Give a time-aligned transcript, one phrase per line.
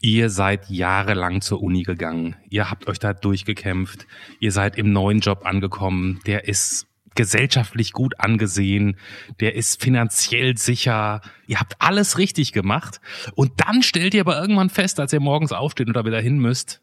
[0.00, 2.36] Ihr seid jahrelang zur Uni gegangen.
[2.48, 4.06] Ihr habt euch da durchgekämpft.
[4.38, 6.20] Ihr seid im neuen Job angekommen.
[6.24, 6.86] Der ist
[7.16, 8.96] gesellschaftlich gut angesehen.
[9.40, 11.20] Der ist finanziell sicher.
[11.48, 13.00] Ihr habt alles richtig gemacht.
[13.34, 16.38] Und dann stellt ihr aber irgendwann fest, als ihr morgens aufsteht und da wieder hin
[16.38, 16.80] müsst,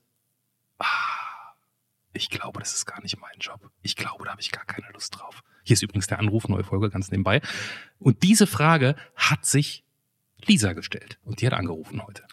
[0.80, 0.86] ah,
[2.12, 3.72] ich glaube, das ist gar nicht mein Job.
[3.82, 5.42] Ich glaube, da habe ich gar keine Lust drauf.
[5.64, 7.40] Hier ist übrigens der Anruf, neue Folge ganz nebenbei.
[7.98, 9.86] Und diese Frage hat sich
[10.46, 11.18] Lisa gestellt.
[11.24, 12.24] Und die hat angerufen heute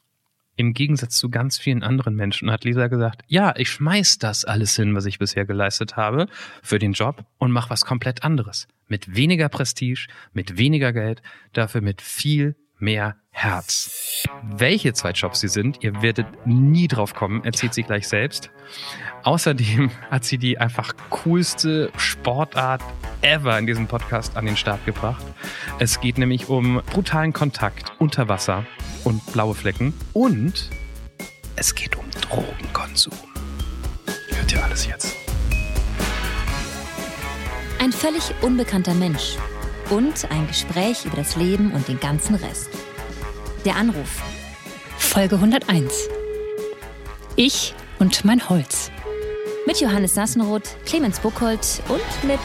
[0.56, 4.76] im Gegensatz zu ganz vielen anderen Menschen hat Lisa gesagt, ja, ich schmeiß das alles
[4.76, 6.26] hin, was ich bisher geleistet habe,
[6.62, 8.68] für den Job und mach was komplett anderes.
[8.88, 14.26] Mit weniger Prestige, mit weniger Geld, dafür mit viel mehr Herz.
[14.42, 18.50] Welche zwei Jobs sie sind, ihr werdet nie drauf kommen, erzählt sie gleich selbst.
[19.22, 22.82] Außerdem hat sie die einfach coolste Sportart
[23.22, 25.24] ever in diesem Podcast an den Start gebracht.
[25.78, 28.66] Es geht nämlich um brutalen Kontakt unter Wasser
[29.04, 30.68] und blaue Flecken und
[31.56, 33.14] es geht um Drogenkonsum.
[34.28, 35.16] Hört ihr alles jetzt?
[37.78, 39.36] Ein völlig unbekannter Mensch
[39.90, 42.70] und ein Gespräch über das Leben und den ganzen Rest.
[43.64, 44.22] Der Anruf.
[44.98, 46.08] Folge 101.
[47.36, 48.90] Ich und mein Holz.
[49.66, 52.40] Mit Johannes Sassenroth, Clemens Buchholz und mit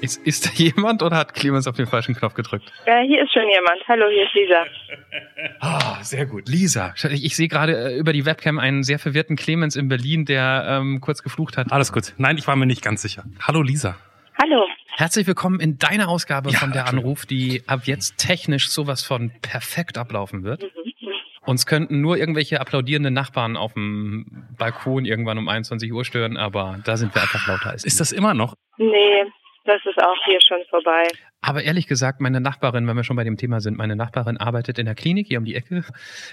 [0.00, 2.72] ist, ist da jemand oder hat Clemens auf den falschen Knopf gedrückt?
[2.86, 3.82] Ja, hier ist schon jemand.
[3.88, 4.64] Hallo, hier ist Lisa.
[5.60, 6.48] Ah, sehr gut.
[6.48, 6.94] Lisa.
[6.96, 10.66] Ich, ich sehe gerade äh, über die Webcam einen sehr verwirrten Clemens in Berlin, der
[10.68, 11.72] ähm, kurz geflucht hat.
[11.72, 12.14] Alles gut.
[12.16, 13.24] Nein, ich war mir nicht ganz sicher.
[13.40, 13.96] Hallo, Lisa.
[14.40, 14.66] Hallo.
[14.98, 19.30] Herzlich willkommen in deiner Ausgabe ja, von der Anruf, die ab jetzt technisch sowas von
[19.42, 20.62] perfekt ablaufen wird.
[20.62, 21.12] Mhm.
[21.46, 26.80] Uns könnten nur irgendwelche applaudierende Nachbarn auf dem Balkon irgendwann um 21 Uhr stören, aber
[26.84, 28.54] da sind wir einfach lauter als Ist das immer noch?
[28.76, 29.24] Nee,
[29.66, 31.06] das ist auch hier schon vorbei.
[31.42, 34.80] Aber ehrlich gesagt, meine Nachbarin, wenn wir schon bei dem Thema sind, meine Nachbarin arbeitet
[34.80, 35.84] in der Klinik hier um die Ecke.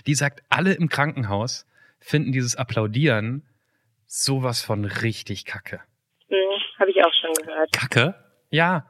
[0.08, 1.68] Die sagt, alle im Krankenhaus
[2.00, 3.44] finden dieses Applaudieren
[4.08, 5.82] sowas von richtig kacke.
[6.30, 6.36] Hm,
[6.80, 7.72] Habe ich auch schon gehört.
[7.72, 8.25] Kacke?
[8.56, 8.86] Ja,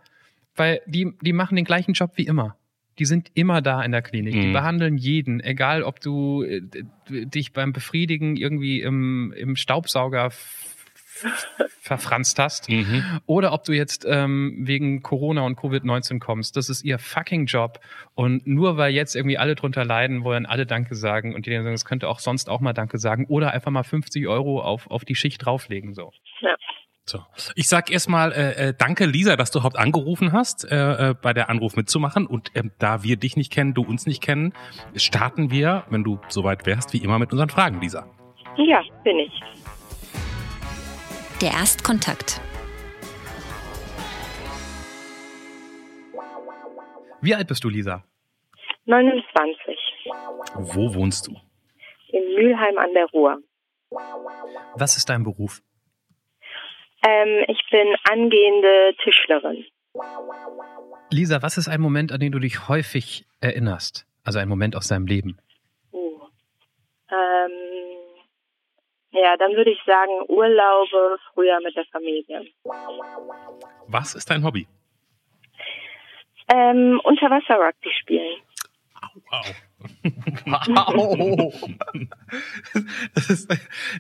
[0.56, 2.56] weil die, die machen den gleichen Job wie immer.
[2.98, 4.36] Die sind immer da in der Klinik.
[4.36, 4.42] Mhm.
[4.42, 6.62] Die behandeln jeden, egal ob du äh,
[7.10, 10.32] dich beim Befriedigen irgendwie im, im Staubsauger
[11.80, 12.70] verfranst hast.
[12.70, 13.04] Mhm.
[13.26, 16.58] Oder ob du jetzt ähm, wegen Corona und Covid-19 kommst.
[16.58, 17.80] Das ist ihr fucking Job.
[18.14, 21.34] Und nur weil jetzt irgendwie alle drunter leiden, wollen alle Danke sagen.
[21.34, 23.26] Und die sagen, es könnte auch sonst auch mal Danke sagen.
[23.28, 25.94] Oder einfach mal 50 Euro auf, auf die Schicht drauflegen.
[25.94, 26.12] So.
[26.42, 26.56] Ja.
[27.08, 27.20] So.
[27.54, 31.34] Ich sag erstmal äh, äh, danke, Lisa, dass du überhaupt angerufen hast, äh, äh, bei
[31.34, 32.26] der Anruf mitzumachen.
[32.26, 34.54] Und ähm, da wir dich nicht kennen, du uns nicht kennen,
[34.96, 38.08] starten wir, wenn du soweit wärst, wie immer mit unseren Fragen, Lisa.
[38.58, 39.40] Ja, bin ich.
[41.42, 42.42] Der Erstkontakt.
[47.22, 48.04] Wie alt bist du, Lisa?
[48.86, 49.78] 29.
[50.56, 51.36] Wo wohnst du?
[52.08, 53.38] In Mülheim an der Ruhr.
[54.76, 55.62] Was ist dein Beruf?
[57.08, 59.66] Ähm, ich bin angehende Tischlerin.
[61.12, 64.08] Lisa, was ist ein Moment, an den du dich häufig erinnerst?
[64.24, 65.38] Also ein Moment aus deinem Leben?
[65.92, 66.20] Uh.
[67.12, 67.52] Ähm,
[69.12, 72.48] ja, dann würde ich sagen Urlaube früher mit der Familie.
[73.88, 74.68] Was ist dein Hobby?
[76.54, 78.38] Ähm, Unterwasser-Rugby spielen.
[79.02, 79.44] Au, au.
[80.46, 81.54] Wow.
[83.14, 83.50] Das ist,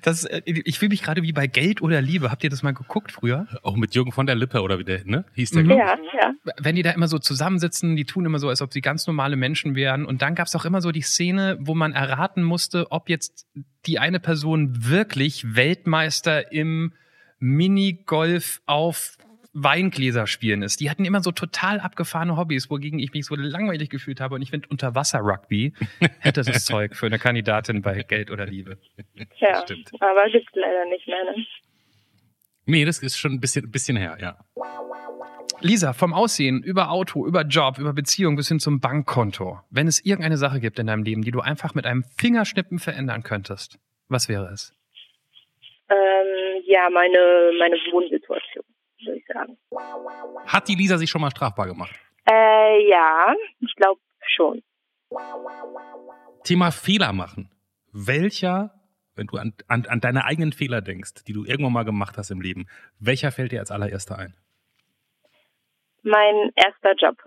[0.01, 2.31] das ist, ich fühle mich gerade wie bei Geld oder Liebe.
[2.31, 3.47] Habt ihr das mal geguckt früher?
[3.63, 5.25] Auch mit Jürgen von der Lippe oder wie der, ne?
[5.34, 5.63] Hieß der?
[5.63, 5.69] Mhm.
[5.72, 6.34] Ja, ja.
[6.59, 9.35] Wenn die da immer so zusammensitzen, die tun immer so, als ob sie ganz normale
[9.35, 10.06] Menschen wären.
[10.06, 13.47] Und dann gab es auch immer so die Szene, wo man erraten musste, ob jetzt
[13.85, 16.94] die eine Person wirklich Weltmeister im
[17.40, 19.18] Minigolf auf
[19.56, 20.82] Weingläser spielen ist.
[20.82, 24.36] Die hatten immer so total abgefahrene Hobbys, wogegen ich mich so langweilig gefühlt habe.
[24.36, 25.74] Und ich finde, Unterwasser-Rugby
[26.20, 28.78] hätte das Zeug für eine Kandidatin bei Geld oder Liebe.
[29.38, 29.92] Ja, Stimmt.
[30.02, 31.24] aber gibt's leider nicht mehr.
[31.24, 31.46] Ne?
[32.66, 34.38] Nee, das ist schon ein bisschen, ein bisschen her, ja.
[35.62, 39.62] Lisa, vom Aussehen, über Auto, über Job, über Beziehung bis hin zum Bankkonto.
[39.70, 43.24] Wenn es irgendeine Sache gibt in deinem Leben, die du einfach mit einem Fingerschnippen verändern
[43.24, 43.80] könntest,
[44.10, 44.74] was wäre es?
[45.88, 48.66] Ähm, ja, meine, meine Wohnsituation
[49.06, 49.57] würde ich sagen.
[50.45, 51.95] Hat die Lisa sich schon mal strafbar gemacht?
[52.30, 54.63] Äh, ja, ich glaube schon.
[56.44, 57.50] Thema Fehler machen.
[57.92, 58.74] Welcher,
[59.15, 62.31] wenn du an, an, an deine eigenen Fehler denkst, die du irgendwann mal gemacht hast
[62.31, 62.68] im Leben,
[63.00, 64.36] welcher fällt dir als allererster ein?
[66.03, 67.18] Mein erster Job.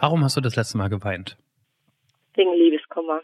[0.00, 1.36] Warum hast du das letzte Mal geweint?
[2.34, 3.20] Wegen Liebeskummer.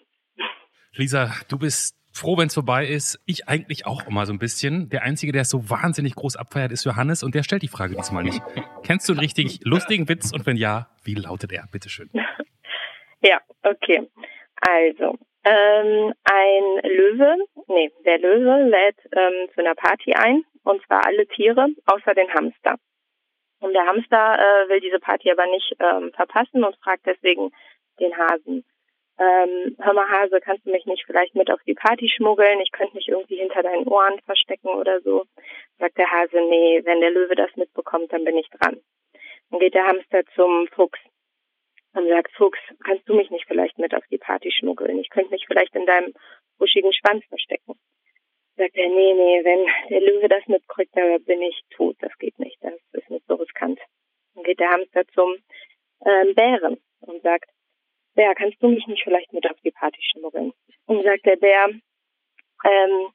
[0.93, 3.21] Lisa, du bist froh, wenn es vorbei ist.
[3.27, 4.89] Ich eigentlich auch immer so ein bisschen.
[4.89, 7.97] Der Einzige, der es so wahnsinnig groß abfeiert, ist Johannes und der stellt die Frage
[7.97, 8.41] diesmal nicht.
[8.85, 11.67] Kennst du einen richtig lustigen Witz und wenn ja, wie lautet er?
[11.71, 12.11] Bitteschön.
[13.27, 14.07] Ja, okay.
[14.61, 15.17] Also,
[15.47, 17.37] Ähm, ein Löwe,
[17.69, 22.33] nee, der Löwe lädt ähm, zu einer Party ein, und zwar alle Tiere, außer den
[22.33, 22.77] Hamster.
[23.61, 27.51] Und der Hamster äh, will diese Party aber nicht ähm, verpassen und fragt deswegen
[28.01, 28.65] den Hasen.
[29.17, 32.61] Ähm, hör mal Hase, kannst du mich nicht vielleicht mit auf die Party schmuggeln?
[32.61, 35.25] Ich könnte mich irgendwie hinter deinen Ohren verstecken oder so.
[35.79, 38.81] Sagt der Hase, nee, wenn der Löwe das mitbekommt, dann bin ich dran.
[39.51, 40.99] Dann geht der Hamster zum Fuchs
[41.93, 44.99] und sagt, Fuchs, kannst du mich nicht vielleicht mit auf die Party schmuggeln?
[44.99, 46.13] Ich könnte mich vielleicht in deinem
[46.59, 47.75] buschigen Schwanz verstecken.
[48.57, 51.97] Sagt er, nee, nee, wenn der Löwe das mitkriegt, dann bin ich tot.
[52.01, 52.57] Das geht nicht.
[52.63, 53.79] Das ist nicht so riskant.
[54.35, 55.37] Dann geht der Hamster zum
[56.05, 56.79] ähm, Bären
[58.25, 60.53] Bär, kannst du mich nicht vielleicht mit auf die Party schmuggeln?
[60.87, 63.09] Und sagt der Bär, ähm,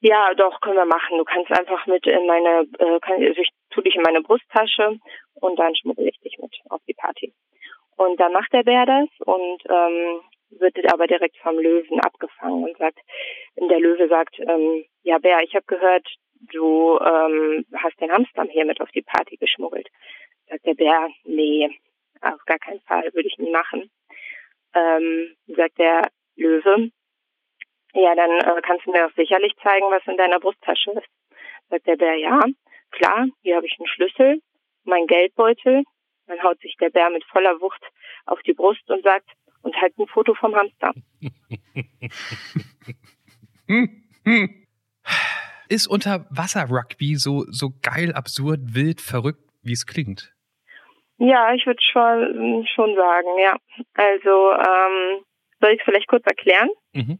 [0.00, 1.18] ja, doch, können wir machen.
[1.18, 4.98] Du kannst einfach mit in meine, äh, kann, also ich tu dich in meine Brusttasche
[5.34, 7.34] und dann schmuggle ich dich mit auf die Party.
[7.96, 10.20] Und dann macht der Bär das und ähm,
[10.50, 13.00] wird aber direkt vom Löwen abgefangen und sagt,
[13.56, 16.06] der Löwe sagt, ähm, ja Bär, ich habe gehört,
[16.52, 19.88] du ähm, hast den Hamster hier mit auf die Party geschmuggelt.
[20.48, 21.68] Sagt der Bär, nee,
[22.20, 23.90] auf gar keinen Fall, würde ich nie machen
[24.76, 26.90] ähm, sagt der Löwe,
[27.94, 31.08] ja, dann äh, kannst du mir auch sicherlich zeigen, was in deiner Brusttasche ist.
[31.70, 32.40] Sagt der Bär, ja,
[32.90, 34.40] klar, hier habe ich einen Schlüssel,
[34.84, 35.84] mein Geldbeutel.
[36.26, 37.82] Dann haut sich der Bär mit voller Wucht
[38.26, 39.30] auf die Brust und sagt,
[39.62, 40.92] und halt ein Foto vom Hamster.
[45.68, 50.35] Ist Unterwasser-Rugby so, so geil, absurd, wild, verrückt, wie es klingt?
[51.18, 53.56] Ja, ich würde schon, schon sagen, ja.
[53.94, 55.24] Also, ähm,
[55.60, 56.68] soll ich es vielleicht kurz erklären?
[56.92, 57.18] Mhm.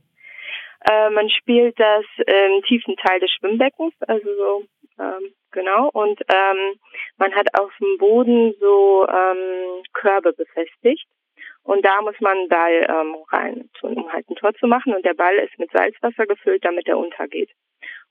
[0.88, 4.64] Äh, man spielt das im tiefen Teil des Schwimmbeckens, also so,
[5.00, 5.90] ähm, genau.
[5.92, 6.78] Und ähm,
[7.16, 11.06] man hat auf dem Boden so ähm, Körbe befestigt.
[11.62, 14.94] Und da muss man einen Ball ähm, rein tun, um halt ein Tor zu machen.
[14.94, 17.50] Und der Ball ist mit Salzwasser gefüllt, damit er untergeht.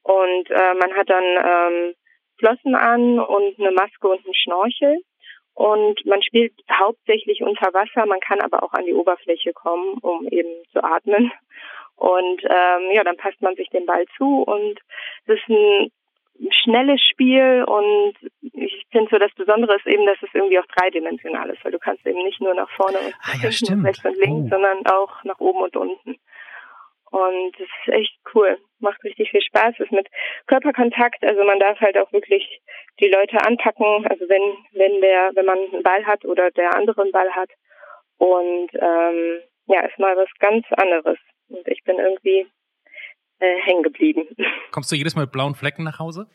[0.03, 1.93] Und äh, man hat dann ähm,
[2.37, 4.99] Flossen an und eine Maske und einen Schnorchel.
[5.55, 10.27] Und man spielt hauptsächlich unter Wasser, man kann aber auch an die Oberfläche kommen, um
[10.27, 11.31] eben zu atmen.
[11.95, 14.79] Und ähm, ja, dann passt man sich den Ball zu und
[15.25, 15.91] es ist ein
[16.51, 21.49] schnelles Spiel und ich finde so das Besondere ist eben, dass es irgendwie auch dreidimensional
[21.49, 24.17] ist, weil du kannst eben nicht nur nach vorne und ah, ja, hinten, rechts und
[24.17, 24.49] links, oh.
[24.49, 26.17] sondern auch nach oben und unten.
[27.15, 28.57] Und das ist echt cool.
[28.79, 29.79] Macht richtig viel Spaß.
[29.79, 30.07] Ist mit
[30.47, 31.23] Körperkontakt.
[31.23, 32.61] Also man darf halt auch wirklich
[32.99, 34.05] die Leute anpacken.
[34.09, 37.49] Also wenn, wenn der, wenn man einen Ball hat oder der andere einen Ball hat.
[38.17, 41.17] Und ähm, ja, ist mal was ganz anderes.
[41.47, 42.47] Und ich bin irgendwie
[43.39, 44.27] äh, hängen geblieben.
[44.71, 46.27] Kommst du jedes Mal mit blauen Flecken nach Hause?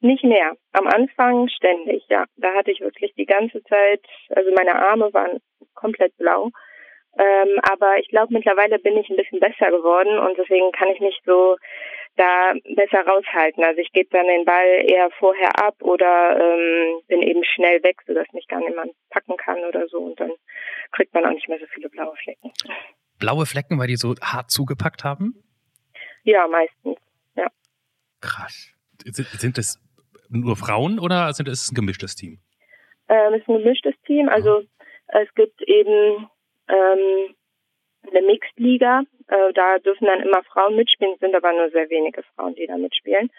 [0.00, 0.54] Nicht mehr.
[0.72, 2.24] Am Anfang ständig, ja.
[2.36, 4.00] Da hatte ich wirklich die ganze Zeit,
[4.30, 5.40] also meine Arme waren
[5.74, 6.50] komplett blau.
[7.16, 11.00] Ähm, aber ich glaube, mittlerweile bin ich ein bisschen besser geworden und deswegen kann ich
[11.00, 11.56] mich so
[12.16, 13.64] da besser raushalten.
[13.64, 17.96] Also ich gebe dann den Ball eher vorher ab oder ähm, bin eben schnell weg,
[18.06, 20.32] sodass mich gar niemand packen kann oder so und dann
[20.92, 22.52] kriegt man auch nicht mehr so viele blaue Flecken.
[23.18, 25.42] Blaue Flecken, weil die so hart zugepackt haben?
[26.22, 26.98] Ja, meistens,
[27.36, 27.46] ja.
[28.20, 28.72] Krass.
[29.04, 29.80] Sind, sind das
[30.28, 32.40] nur Frauen oder sind es ein gemischtes Team?
[33.08, 34.28] Ähm, es ist ein gemischtes Team.
[34.28, 34.62] Also
[35.08, 36.28] es gibt eben
[36.68, 37.34] ähm,
[38.10, 39.02] eine Mixed-Liga.
[39.28, 42.76] Äh, da dürfen dann immer Frauen mitspielen, sind aber nur sehr wenige Frauen, die da
[42.76, 43.30] mitspielen.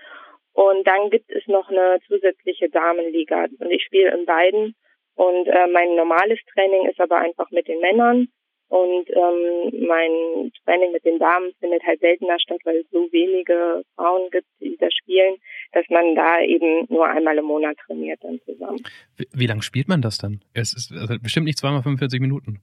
[0.53, 3.45] Und dann gibt es noch eine zusätzliche Damenliga.
[3.59, 4.75] Und ich spiele in beiden.
[5.15, 8.27] Und äh, mein normales Training ist aber einfach mit den Männern.
[8.69, 13.83] Und ähm, mein Training mit den Damen findet halt seltener statt, weil es so wenige
[13.95, 15.37] Frauen gibt, die da spielen,
[15.71, 18.79] dass man da eben nur einmal im Monat trainiert dann zusammen.
[19.17, 20.41] Wie, wie lange spielt man das dann?
[20.53, 22.61] Es ist also bestimmt nicht zweimal 45 Minuten.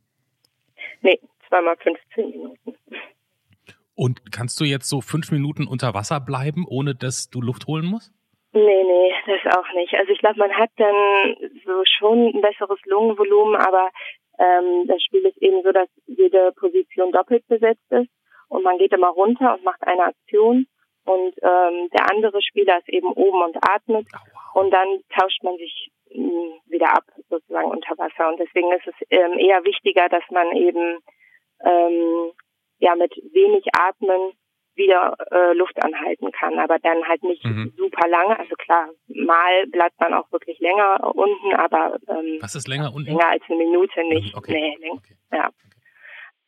[1.03, 2.77] Nee, zweimal 15 Minuten.
[3.95, 7.87] Und kannst du jetzt so fünf Minuten unter Wasser bleiben, ohne dass du Luft holen
[7.87, 8.13] musst?
[8.53, 9.95] Nee, nee, das auch nicht.
[9.95, 13.91] Also ich glaube, man hat dann so schon ein besseres Lungenvolumen, aber
[14.39, 18.11] ähm, das Spiel ist eben so, dass jede Position doppelt besetzt ist
[18.49, 20.67] und man geht immer runter und macht eine Aktion
[21.05, 24.07] und ähm, der andere Spieler ist eben oben und atmet
[24.55, 24.89] und dann
[25.19, 25.91] tauscht man sich
[26.67, 28.29] wieder ab, sozusagen unter Wasser.
[28.29, 30.99] Und deswegen ist es ähm, eher wichtiger, dass man eben
[31.65, 32.33] ähm,
[32.79, 34.33] ja mit wenig Atmen
[34.77, 37.73] wieder äh, Luft anhalten kann, aber dann halt nicht mhm.
[37.77, 38.39] super lange.
[38.39, 43.11] Also klar, mal bleibt man auch wirklich länger unten, aber ähm, was ist länger unten?
[43.11, 44.37] Länger als eine Minute nicht.
[44.37, 44.53] Okay.
[44.53, 44.97] Nee, länger.
[44.97, 45.17] Okay.
[45.33, 45.51] Ja.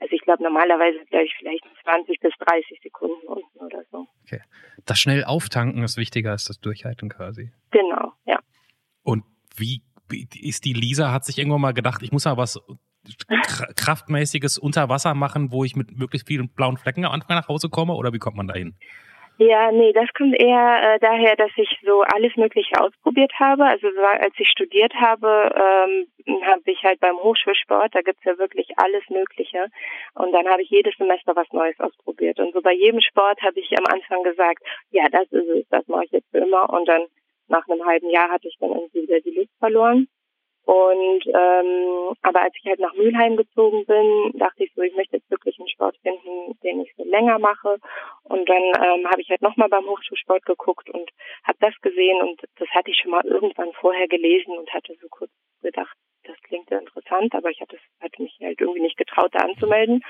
[0.01, 4.07] Also ich glaube normalerweise glaube ich vielleicht 20 bis 30 Sekunden unten oder so.
[4.25, 4.43] Okay.
[4.87, 7.51] Das schnell auftanken ist wichtiger als das Durchhalten quasi.
[7.71, 8.38] Genau, ja.
[9.59, 9.83] Wie,
[10.41, 12.61] ist die Lisa, hat sich irgendwann mal gedacht, ich muss mal was
[13.77, 17.95] kraftmäßiges Unterwasser machen, wo ich mit möglichst vielen blauen Flecken am Anfang nach Hause komme?
[17.95, 18.75] Oder wie kommt man da hin?
[19.41, 23.67] Ja, nee, das kommt eher äh, daher, dass ich so alles Mögliche ausprobiert habe.
[23.67, 28.67] Also als ich studiert habe, ähm, habe ich halt beim Hochschulsport, da gibt's ja wirklich
[28.79, 29.69] alles Mögliche.
[30.15, 32.41] Und dann habe ich jedes Semester was Neues ausprobiert.
[32.41, 34.61] Und so bei jedem Sport habe ich am Anfang gesagt,
[34.91, 36.69] ja, das ist es, das mache ich jetzt für immer.
[36.71, 37.03] Und dann
[37.49, 40.09] nach einem halben Jahr hatte ich dann irgendwie wieder die Lust verloren.
[40.69, 45.17] Und ähm, aber als ich halt nach Mülheim gezogen bin, dachte ich so, ich möchte
[45.17, 47.79] jetzt wirklich einen Sport finden, den ich so länger mache.
[48.25, 51.09] Und dann ähm, habe ich halt nochmal beim Hochschulsport geguckt und
[51.45, 55.09] habe das gesehen und das hatte ich schon mal irgendwann vorher gelesen und hatte so
[55.09, 55.31] kurz
[55.63, 59.39] gedacht, das klingt ja interessant, aber ich hatte, hatte mich halt irgendwie nicht getraut, da
[59.39, 60.03] anzumelden.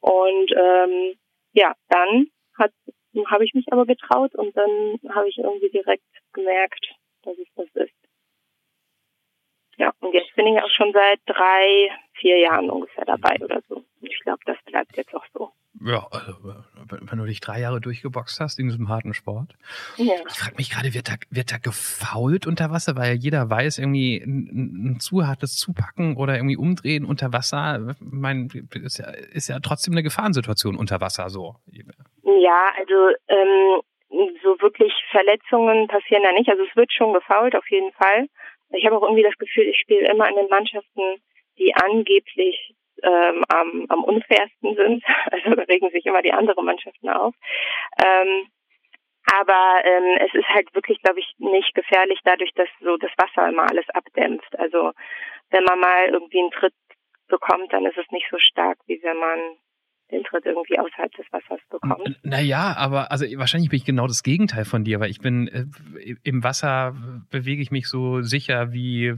[0.00, 1.14] Und ähm,
[1.52, 2.26] ja, dann
[2.58, 2.72] hat
[3.26, 7.68] habe ich mich aber getraut und dann habe ich irgendwie direkt gemerkt, dass es das
[7.74, 7.94] ist.
[9.76, 13.76] Ja, und jetzt bin ich auch schon seit drei, vier Jahren ungefähr dabei oder so.
[13.76, 15.52] Und ich glaube, das bleibt jetzt auch so.
[15.82, 16.34] Ja, also
[16.90, 19.54] wenn du dich drei Jahre durchgeboxt hast in diesem harten Sport.
[19.96, 20.14] Ja.
[20.28, 22.96] Ich frage mich gerade, wird da, wird da gefault unter Wasser?
[22.96, 28.48] Weil jeder weiß, irgendwie ein, ein zu hartes Zupacken oder irgendwie umdrehen unter Wasser, mein,
[28.74, 31.56] ist, ja, ist ja trotzdem eine Gefahrensituation unter Wasser so.
[32.38, 33.80] Ja, also ähm,
[34.42, 36.48] so wirklich Verletzungen passieren da nicht.
[36.48, 38.26] Also es wird schon gefault, auf jeden Fall.
[38.70, 41.22] Ich habe auch irgendwie das Gefühl, ich spiele immer in den Mannschaften,
[41.58, 45.04] die angeblich ähm, am, am unfairsten sind.
[45.30, 47.34] Also regen sich immer die anderen Mannschaften auf.
[48.04, 48.46] Ähm,
[49.32, 53.48] aber ähm, es ist halt wirklich, glaube ich, nicht gefährlich dadurch, dass so das Wasser
[53.48, 54.58] immer alles abdämpft.
[54.58, 54.92] Also
[55.50, 56.74] wenn man mal irgendwie einen Tritt
[57.28, 59.38] bekommt, dann ist es nicht so stark, wie wenn man
[60.10, 62.18] den Tritt irgendwie außerhalb des Wassers bekommt.
[62.22, 65.66] Naja, aber also wahrscheinlich bin ich genau das Gegenteil von dir, weil ich bin äh,
[66.22, 66.94] im Wasser
[67.30, 69.16] bewege ich mich so sicher wie äh,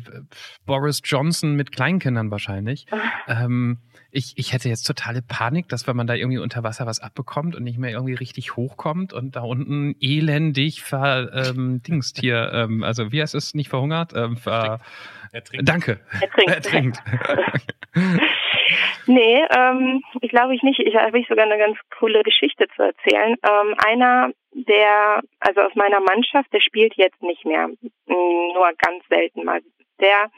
[0.66, 2.87] Boris Johnson mit Kleinkindern wahrscheinlich.
[3.28, 3.78] ähm,
[4.11, 7.56] ich, ich hätte jetzt totale Panik, dass wenn man da irgendwie unter Wasser was abbekommt
[7.56, 13.11] und nicht mehr irgendwie richtig hochkommt und da unten elendig verdingst ähm, hier, ähm, also
[13.11, 14.12] wie heißt es, nicht verhungert?
[14.14, 14.80] Ähm, ver,
[15.32, 15.68] Ertrinkt.
[15.68, 16.00] Danke.
[16.46, 17.02] Ertrinkt.
[17.16, 17.52] Ertrinkt.
[19.07, 20.79] Nee, ähm, ich glaube ich nicht.
[20.81, 23.37] Ich habe ich sogar eine ganz coole Geschichte zu erzählen.
[23.43, 27.69] Ähm, einer, der, also aus meiner Mannschaft, der spielt jetzt nicht mehr,
[28.07, 29.61] nur ganz selten mal.
[30.00, 30.31] Der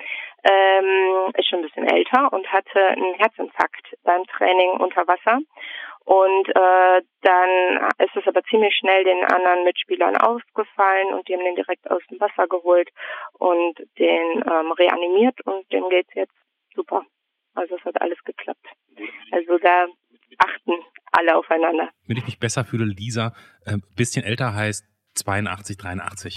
[0.45, 5.41] ähm, ist schon ein bisschen älter und hatte einen Herzinfarkt beim Training unter Wasser.
[6.05, 11.45] Und äh, dann ist es aber ziemlich schnell den anderen Mitspielern aufgefallen und die haben
[11.45, 12.91] den direkt aus dem Wasser geholt
[13.39, 16.35] und den ähm, reanimiert und dem geht's jetzt
[16.75, 17.07] super.
[17.55, 18.67] Also es hat alles geklappt.
[19.33, 19.87] Also da
[20.39, 20.73] achten
[21.13, 21.91] alle aufeinander.
[22.07, 23.35] Wenn ich mich besser fühle, Lisa,
[23.65, 24.85] ein äh, bisschen älter heißt
[25.15, 26.35] 82, 83.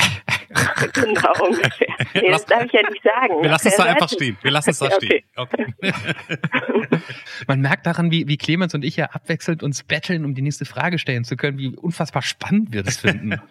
[0.94, 1.88] genau, ungefähr.
[2.14, 3.42] Nee, das darf ich ja nicht sagen.
[3.42, 4.38] Wir lassen es da einfach stehen.
[4.42, 5.24] Wir lassen es da stehen.
[5.36, 5.66] Okay.
[7.48, 10.66] Man merkt daran, wie, wie Clemens und ich ja abwechselnd uns betteln, um die nächste
[10.66, 13.32] Frage stellen zu können, wie unfassbar spannend wir das finden.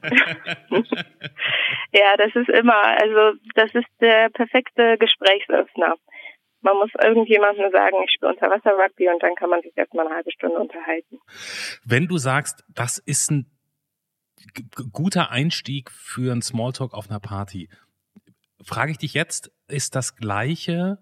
[1.92, 5.96] ja, das ist immer, also das ist der perfekte Gesprächsöffner.
[6.66, 10.32] Man muss irgendjemandem sagen, ich spiele Unterwasser-Rugby und dann kann man sich erstmal eine halbe
[10.32, 11.20] Stunde unterhalten.
[11.84, 13.46] Wenn du sagst, das ist ein
[14.90, 17.68] guter Einstieg für einen Smalltalk auf einer Party,
[18.64, 20.98] frage ich dich jetzt, ist das gleiche,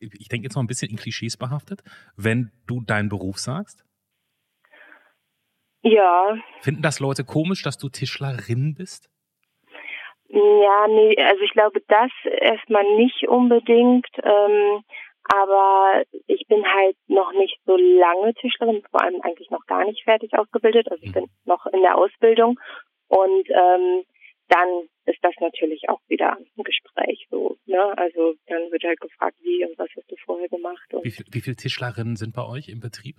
[0.00, 1.82] ich denke jetzt noch ein bisschen in Klischees behaftet,
[2.16, 3.84] wenn du deinen Beruf sagst?
[5.82, 6.38] Ja.
[6.62, 9.11] Finden das Leute komisch, dass du Tischlerin bist?
[10.32, 14.06] Ja, nee, also ich glaube das erstmal nicht unbedingt.
[14.22, 14.82] Ähm,
[15.24, 20.02] aber ich bin halt noch nicht so lange Tischlerin, vor allem eigentlich noch gar nicht
[20.02, 20.90] fertig ausgebildet.
[20.90, 22.58] Also ich bin noch in der Ausbildung
[23.08, 24.04] und ähm,
[24.48, 24.68] dann
[25.06, 27.56] ist das natürlich auch wieder ein Gespräch so.
[27.66, 27.96] Ne?
[27.96, 30.82] Also dann wird halt gefragt, wie und was hast du vorher gemacht.
[31.02, 33.16] wie, viel, wie viele Tischlerinnen sind bei euch im Betrieb?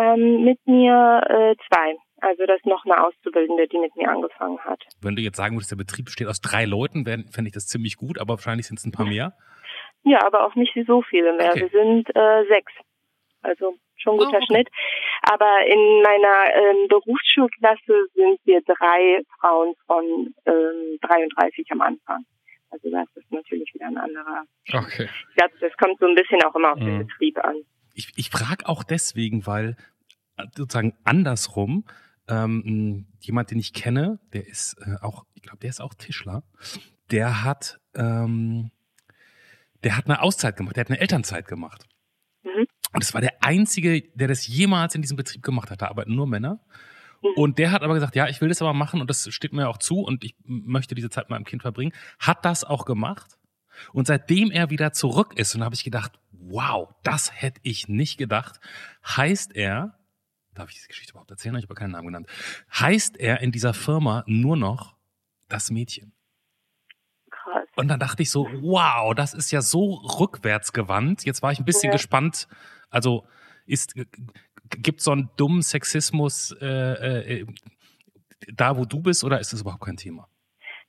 [0.00, 1.96] Ähm, mit mir äh, zwei.
[2.22, 4.80] Also das ist noch eine Auszubildende, die mit mir angefangen hat.
[5.00, 7.96] Wenn du jetzt sagen würdest, der Betrieb besteht aus drei Leuten, fände ich das ziemlich
[7.96, 9.32] gut, aber wahrscheinlich sind es ein paar mehr.
[10.04, 11.50] Ja, aber auch nicht so viele mehr.
[11.50, 11.62] Okay.
[11.62, 12.72] Wir sind äh, sechs.
[13.42, 14.46] Also schon guter oh, okay.
[14.46, 14.68] Schnitt.
[15.22, 22.24] Aber in meiner ähm, Berufsschulklasse sind wir drei Frauen von ähm, 33 am Anfang.
[22.70, 24.44] Also das ist natürlich wieder ein anderer.
[24.72, 25.08] Okay.
[25.30, 27.06] Ich glaube, das kommt so ein bisschen auch immer auf den mhm.
[27.06, 27.56] Betrieb an.
[27.94, 29.76] Ich, ich frage auch deswegen, weil
[30.36, 31.84] äh, sozusagen andersrum
[32.28, 36.44] ähm, jemand, den ich kenne, der ist äh, auch, ich glaube, der ist auch Tischler.
[37.10, 38.70] Der hat, ähm,
[39.82, 41.86] der hat eine Auszeit gemacht, der hat eine Elternzeit gemacht.
[42.44, 42.66] Mhm.
[42.92, 45.82] Und es war der einzige, der das jemals in diesem Betrieb gemacht hat.
[45.82, 46.60] Da arbeiten nur Männer.
[47.22, 47.30] Mhm.
[47.36, 49.68] Und der hat aber gesagt, ja, ich will das aber machen und das steht mir
[49.68, 51.92] auch zu und ich möchte diese Zeit mit meinem Kind verbringen.
[52.18, 53.38] Hat das auch gemacht.
[53.92, 57.88] Und seitdem er wieder zurück ist, und da habe ich gedacht, wow, das hätte ich
[57.88, 58.60] nicht gedacht.
[59.04, 59.98] Heißt er,
[60.54, 61.56] darf ich diese Geschichte überhaupt erzählen?
[61.56, 62.28] Ich habe keinen Namen genannt.
[62.72, 64.96] Heißt er in dieser Firma nur noch
[65.48, 66.12] das Mädchen?
[67.30, 67.68] Krass.
[67.76, 71.24] Und dann dachte ich so, wow, das ist ja so rückwärtsgewandt.
[71.24, 71.92] Jetzt war ich ein bisschen Ja.
[71.92, 72.48] gespannt.
[72.90, 73.26] Also
[73.66, 73.94] ist
[74.68, 77.46] gibt so einen dummen Sexismus äh, äh,
[78.54, 80.28] da, wo du bist, oder ist das überhaupt kein Thema?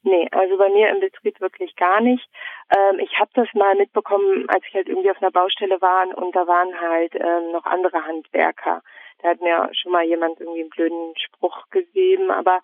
[0.03, 2.27] Nee, also bei mir im Betrieb wirklich gar nicht.
[2.75, 6.35] Ähm, ich habe das mal mitbekommen, als ich halt irgendwie auf einer Baustelle war und
[6.35, 8.81] da waren halt ähm, noch andere Handwerker.
[9.23, 12.59] Da hat mir schon mal jemand irgendwie einen blöden Spruch gegeben, aber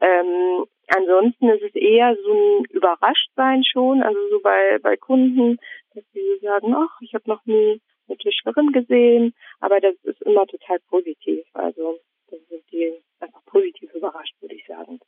[0.00, 5.58] ähm, ansonsten ist es eher so ein Überraschtsein schon, also so bei, bei Kunden,
[5.94, 10.22] dass die so sagen, ach, ich habe noch nie eine Tischlerin gesehen, aber das ist
[10.22, 11.44] immer total positiv.
[11.54, 11.98] Also
[12.30, 15.00] da sind die einfach positiv überrascht, würde ich sagen.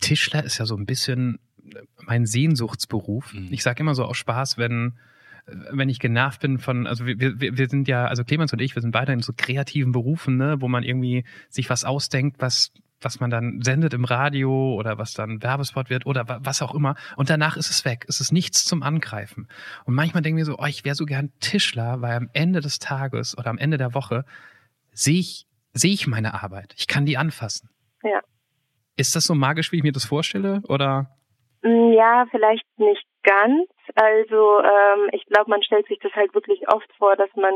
[0.00, 1.40] Tischler ist ja so ein bisschen
[2.06, 3.34] mein Sehnsuchtsberuf.
[3.34, 3.48] Mhm.
[3.50, 4.98] Ich sage immer so aus Spaß, wenn
[5.70, 8.74] wenn ich genervt bin von, also wir, wir, wir sind ja, also Clemens und ich,
[8.74, 12.72] wir sind beide in so kreativen Berufen, ne, wo man irgendwie sich was ausdenkt, was
[13.00, 16.74] was man dann sendet im Radio oder was dann Werbespot wird oder wa- was auch
[16.74, 16.96] immer.
[17.14, 18.04] Und danach ist es weg.
[18.08, 19.46] Es ist nichts zum Angreifen.
[19.84, 22.80] Und manchmal denken wir so, oh, ich wäre so gern Tischler, weil am Ende des
[22.80, 24.24] Tages oder am Ende der Woche
[24.90, 26.74] sehe ich, sehe ich meine Arbeit.
[26.76, 27.70] Ich kann die anfassen.
[28.02, 28.18] Ja.
[28.96, 30.60] Ist das so magisch, wie ich mir das vorstelle?
[30.68, 31.08] Oder?
[31.62, 33.68] Mm, Ja, vielleicht nicht ganz.
[33.94, 37.54] Also ähm, ich glaube, man stellt sich das halt wirklich oft vor, dass man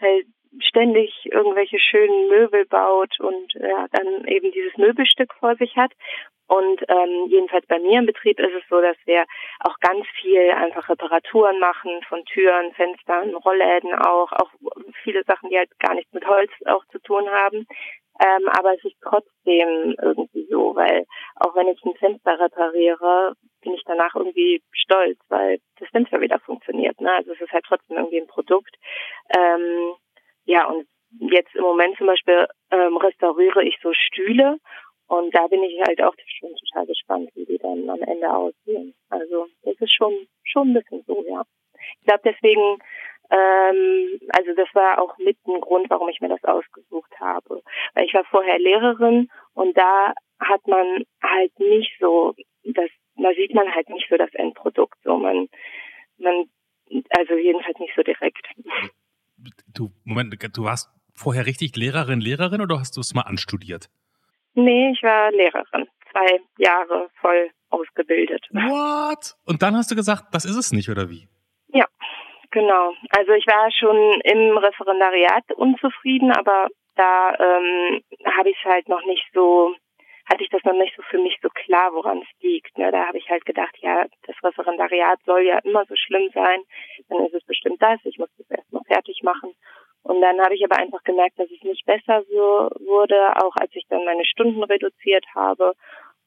[0.00, 0.26] halt
[0.58, 5.92] ständig irgendwelche schönen Möbel baut und ja, dann eben dieses Möbelstück vor sich hat.
[6.48, 9.24] Und ähm, jedenfalls bei mir im Betrieb ist es so, dass wir
[9.60, 14.50] auch ganz viel einfach Reparaturen machen von Türen, Fenstern, Rollläden auch, auch
[15.04, 17.68] viele Sachen, die halt gar nichts mit Holz auch zu tun haben.
[18.22, 23.74] Ähm, aber es ist trotzdem irgendwie so, weil auch wenn ich ein Fenster repariere, bin
[23.74, 27.00] ich danach irgendwie stolz, weil das Fenster wieder funktioniert.
[27.00, 27.10] Ne?
[27.12, 28.74] Also es ist halt trotzdem irgendwie ein Produkt.
[29.36, 29.94] Ähm,
[30.44, 30.86] ja, und
[31.18, 34.58] jetzt im Moment zum Beispiel ähm, restauriere ich so Stühle
[35.06, 38.94] und da bin ich halt auch schon total gespannt, wie die dann am Ende aussehen.
[39.08, 40.12] Also das ist schon
[40.44, 41.42] schon ein bisschen so, ja.
[42.00, 42.78] Ich glaube deswegen,
[43.30, 47.62] ähm, also das war auch mit ein Grund, warum ich mir das ausgesucht habe.
[47.94, 53.54] Weil ich war vorher Lehrerin und da hat man halt nicht so, das, da sieht
[53.54, 54.98] man halt nicht so das Endprodukt.
[55.04, 55.48] So man,
[56.18, 56.46] man,
[57.10, 58.46] also jedenfalls nicht so direkt.
[59.72, 63.88] Du, Moment, du warst vorher richtig Lehrerin, Lehrerin oder hast du es mal anstudiert?
[64.54, 65.86] Nee, ich war Lehrerin.
[66.10, 68.44] Zwei Jahre voll ausgebildet.
[68.50, 69.36] What?
[69.44, 71.28] Und dann hast du gesagt, das ist es nicht, oder wie?
[71.68, 71.86] Ja,
[72.50, 72.94] genau.
[73.10, 78.02] Also ich war schon im Referendariat unzufrieden, aber da ähm,
[78.36, 79.74] habe ich halt noch nicht so,
[80.30, 82.76] hatte ich das noch nicht so für mich so klar, woran es liegt.
[82.76, 82.90] Ne?
[82.90, 86.60] Da habe ich halt gedacht, ja, das Referendariat soll ja immer so schlimm sein,
[87.08, 89.54] dann ist es bestimmt das, ich muss das erstmal fertig machen.
[90.02, 93.70] Und dann habe ich aber einfach gemerkt, dass es nicht besser so wurde, auch als
[93.74, 95.74] ich dann meine Stunden reduziert habe.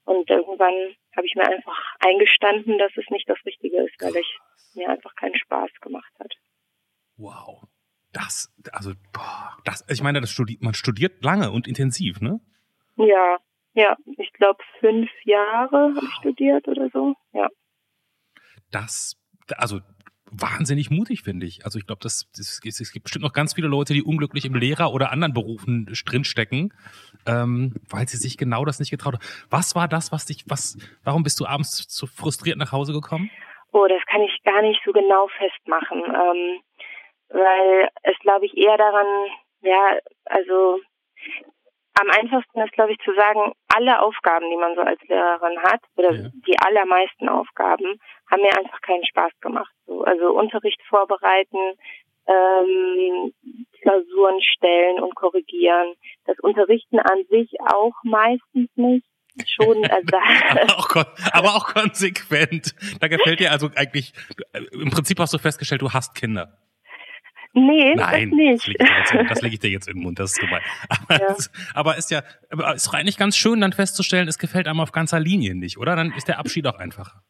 [0.06, 4.39] Und irgendwann habe ich mir einfach eingestanden, dass es nicht das Richtige ist, weil ich
[4.76, 6.34] mir einfach keinen Spaß gemacht hat.
[7.18, 7.63] Wow.
[8.12, 12.39] Das, also, boah, das, ich meine, das studi man studiert lange und intensiv, ne?
[12.96, 13.38] Ja,
[13.74, 17.16] ja, ich glaube fünf Jahre habe ich studiert oder so.
[17.34, 17.50] Ja.
[18.72, 19.18] Das,
[19.58, 19.80] also,
[20.36, 21.65] wahnsinnig mutig, finde ich.
[21.65, 24.56] Also ich glaube, das, das, es gibt bestimmt noch ganz viele Leute, die unglücklich im
[24.56, 26.74] Lehrer- oder anderen Berufen drinstecken,
[27.26, 29.46] ähm, weil sie sich genau das nicht getraut haben.
[29.50, 33.30] Was war das, was dich, was, warum bist du abends zu frustriert nach Hause gekommen?
[33.72, 36.62] Oh, das kann ich gar nicht so genau festmachen, ähm,
[37.30, 39.06] weil es glaube ich eher daran,
[39.62, 40.80] ja, also
[42.00, 45.82] am einfachsten ist, glaube ich, zu sagen, alle Aufgaben, die man so als Lehrerin hat,
[45.96, 46.30] oder Ja.
[46.48, 48.00] die allermeisten Aufgaben,
[48.32, 49.72] haben mir einfach keinen Spaß gemacht.
[49.86, 51.78] So, also Unterricht vorbereiten,
[52.28, 53.34] ähm,
[53.82, 55.94] Klausuren stellen und korrigieren.
[56.26, 59.06] Das Unterrichten an sich auch meistens nicht.
[59.48, 60.96] Schon, also aber, auch,
[61.34, 62.76] aber auch konsequent.
[63.02, 64.14] Da gefällt dir also eigentlich,
[64.72, 66.58] im Prinzip hast du festgestellt, du hast Kinder.
[67.54, 68.68] Nee, Nein, das nicht.
[68.68, 70.32] das lege ich, dir jetzt in- das leg ich dir jetzt in den Mund, das
[70.32, 70.62] ist gemein.
[70.89, 71.32] Aber, Ja.
[71.32, 74.80] es, aber ist ja, aber ist doch eigentlich ganz schön, dann festzustellen, es gefällt einem
[74.80, 75.96] auf ganzer Linie nicht, oder?
[75.96, 77.22] Dann ist der Abschied auch einfacher.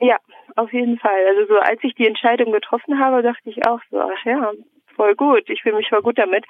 [0.00, 0.16] Ja,
[0.56, 1.26] auf jeden Fall.
[1.28, 4.50] Also so als ich die Entscheidung getroffen habe, dachte ich auch so, ach ja,
[4.96, 5.48] voll gut.
[5.48, 6.44] Ich fühle mich voll gut damit.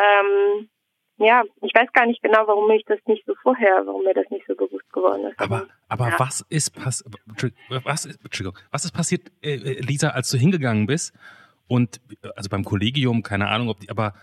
[0.00, 0.68] Ähm,
[1.18, 4.28] ja, ich weiß gar nicht genau, warum ich das nicht so vorher, warum mir das
[4.30, 5.38] nicht so bewusst geworden ist.
[5.38, 6.18] Aber, aber ja.
[6.18, 7.04] was ist pass
[7.84, 11.14] was ist, Entschuldigung, was ist passiert, äh, äh, Lisa, als du hingegangen bist
[11.70, 14.14] und äh, also beim Kollegium, keine Ahnung, ob die, aber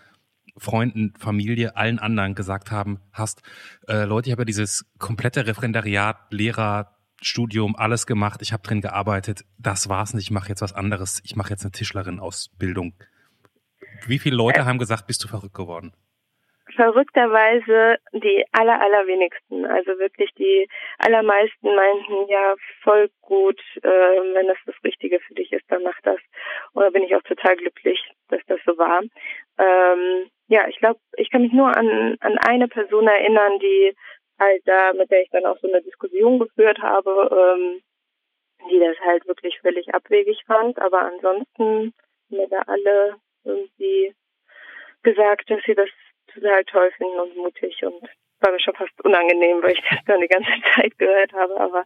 [0.57, 3.41] Freunden, Familie, allen anderen gesagt haben, hast,
[3.87, 8.81] äh, Leute, ich habe ja dieses komplette Referendariat, Lehrer, Studium, alles gemacht, ich habe drin
[8.81, 12.93] gearbeitet, das war's nicht, ich mache jetzt was anderes, ich mache jetzt eine Tischlerin-Ausbildung.
[14.05, 15.93] Wie viele Leute haben gesagt, bist du verrückt geworden?
[16.77, 19.65] Verrückterweise die aller, allerwenigsten.
[19.65, 25.51] Also wirklich die allermeisten meinten, ja, voll gut, äh, wenn das das Richtige für dich
[25.51, 26.19] ist, dann mach das.
[26.73, 29.01] Und da bin ich auch total glücklich, dass das so war.
[29.59, 33.93] Ähm, ja, ich glaube, ich kann mich nur an, an eine Person erinnern, die
[34.39, 37.81] halt da, mit der ich dann auch so eine Diskussion geführt habe, ähm,
[38.69, 40.79] die das halt wirklich völlig abwegig fand.
[40.79, 41.93] Aber ansonsten
[42.29, 44.13] mir da alle irgendwie
[45.03, 45.89] gesagt, dass sie das
[46.33, 48.01] total toll finden und mutig und
[48.39, 51.85] war mir schon fast unangenehm, weil ich das dann die ganze Zeit gehört habe, aber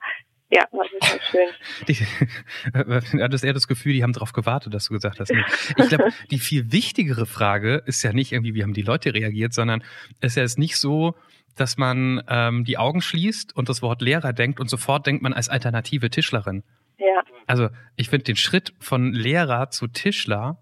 [0.53, 1.49] ja, war total schön.
[1.87, 1.95] Die,
[3.23, 5.31] hattest eher das Gefühl, die haben darauf gewartet, dass du gesagt hast.
[5.31, 5.45] Nee.
[5.77, 9.53] Ich glaube, die viel wichtigere Frage ist ja nicht irgendwie, wie haben die Leute reagiert,
[9.53, 9.81] sondern
[10.19, 11.15] es ist ja jetzt nicht so,
[11.55, 15.31] dass man ähm, die Augen schließt und das Wort Lehrer denkt und sofort denkt man
[15.31, 16.63] als alternative Tischlerin.
[16.97, 17.23] Ja.
[17.47, 20.57] Also ich finde den Schritt von Lehrer zu Tischler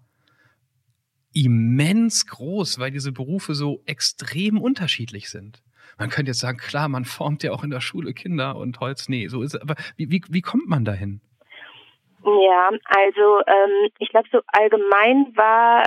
[1.34, 5.62] immens groß, weil diese Berufe so extrem unterschiedlich sind.
[5.98, 9.08] Man könnte jetzt sagen, klar, man formt ja auch in der Schule Kinder und Holz,
[9.08, 9.60] nee, so ist es.
[9.60, 11.20] Aber wie, wie, wie kommt man dahin?
[12.24, 15.84] Ja, also ähm, ich glaube, so allgemein war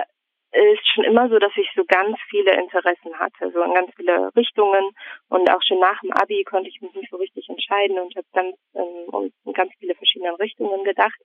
[0.52, 4.30] es schon immer so, dass ich so ganz viele Interessen hatte, so in ganz viele
[4.36, 4.92] Richtungen
[5.30, 8.28] und auch schon nach dem Abi konnte ich mich nicht so richtig entscheiden und habe
[8.34, 11.20] dann ähm, in ganz viele verschiedene Richtungen gedacht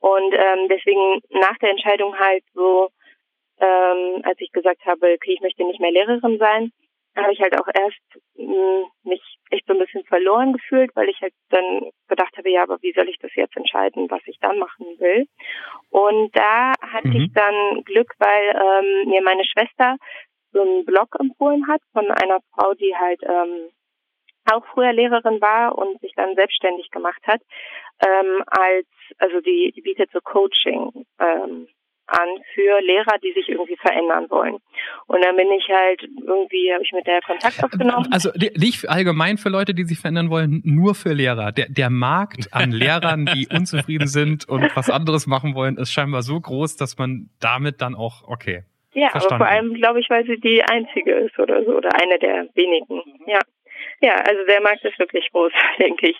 [0.00, 2.90] und ähm, deswegen nach der Entscheidung halt so
[3.60, 6.72] ähm, als ich gesagt habe, okay, ich möchte nicht mehr Lehrerin sein,
[7.16, 11.08] habe ich halt auch erst mh, hm, mich echt so ein bisschen verloren gefühlt, weil
[11.08, 14.38] ich halt dann gedacht habe, ja, aber wie soll ich das jetzt entscheiden, was ich
[14.40, 15.26] dann machen will?
[15.90, 17.16] Und da hatte mhm.
[17.16, 19.96] ich dann Glück, weil ähm, mir meine Schwester
[20.52, 23.70] so einen Blog empfohlen hat von einer Frau, die halt ähm,
[24.52, 27.40] auch früher Lehrerin war und sich dann selbstständig gemacht hat,
[28.06, 28.86] ähm, als
[29.18, 31.68] also die, die bietet so Coaching ähm,
[32.06, 34.58] an für Lehrer, die sich irgendwie verändern wollen.
[35.06, 38.08] Und dann bin ich halt irgendwie, habe ich mit der Kontakt aufgenommen.
[38.12, 41.52] Also nicht allgemein für Leute, die sich verändern wollen, nur für Lehrer.
[41.52, 46.22] Der, der Markt an Lehrern, die unzufrieden sind und was anderes machen wollen, ist scheinbar
[46.22, 48.64] so groß, dass man damit dann auch, okay.
[48.94, 49.34] Ja, verstanden.
[49.34, 52.46] aber vor allem glaube ich, weil sie die einzige ist oder so, oder eine der
[52.54, 53.02] wenigen.
[53.26, 53.40] Ja.
[54.00, 56.18] Ja, also der Markt ist wirklich groß, denke ich.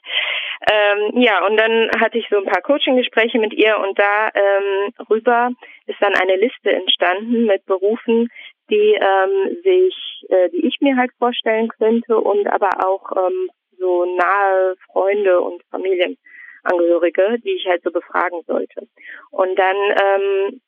[0.70, 4.92] Ähm, ja, und dann hatte ich so ein paar Coaching-Gespräche mit ihr und da ähm,
[5.10, 5.50] rüber
[5.86, 8.28] ist dann eine Liste entstanden mit Berufen,
[8.70, 14.04] die ähm, sich, äh, die ich mir halt vorstellen könnte und aber auch ähm, so
[14.16, 18.88] nahe Freunde und Familienangehörige, die ich halt so befragen sollte.
[19.30, 20.60] Und dann ähm,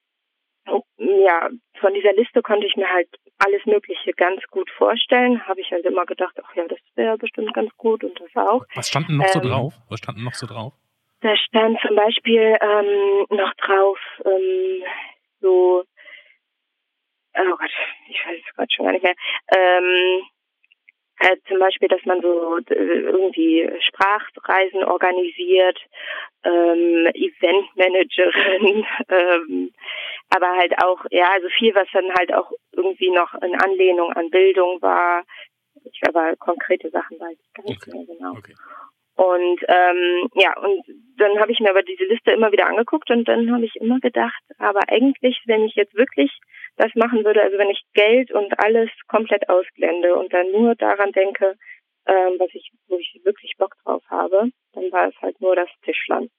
[0.99, 1.51] ja,
[1.81, 5.47] von dieser Liste konnte ich mir halt alles Mögliche ganz gut vorstellen.
[5.47, 8.65] Habe ich halt immer gedacht, ach ja, das wäre bestimmt ganz gut und das auch.
[8.75, 9.75] Was stand denn noch ähm, so drauf?
[9.89, 10.73] Was stand denn noch so drauf?
[11.21, 14.85] Da stand zum Beispiel ähm, noch drauf, ähm,
[15.41, 15.85] so,
[17.35, 17.71] oh Gott,
[18.09, 19.15] ich weiß es gerade schon gar nicht mehr.
[19.57, 20.23] Ähm,
[21.21, 25.79] äh, zum Beispiel, dass man so äh, irgendwie Sprachreisen organisiert,
[26.45, 29.73] ähm, Eventmanagerin, ähm,
[30.31, 34.31] aber halt auch, ja, also viel, was dann halt auch irgendwie noch in Anlehnung an
[34.31, 35.25] Bildung war.
[35.85, 37.97] Ich aber konkrete Sachen weiß ich gar nicht okay.
[37.97, 38.33] mehr genau.
[38.33, 38.55] Okay.
[39.17, 40.85] Und ähm, ja, und
[41.17, 43.99] dann habe ich mir aber diese Liste immer wieder angeguckt und dann habe ich immer
[43.99, 46.31] gedacht, aber eigentlich, wenn ich jetzt wirklich
[46.79, 51.13] das machen würde, also wenn ich Geld und alles komplett ausblende und dann nur daran
[51.13, 51.57] denke,
[52.09, 55.69] ähm, was ich, wo ich wirklich Bock drauf habe, dann war es halt nur das
[55.85, 56.31] Tischlern.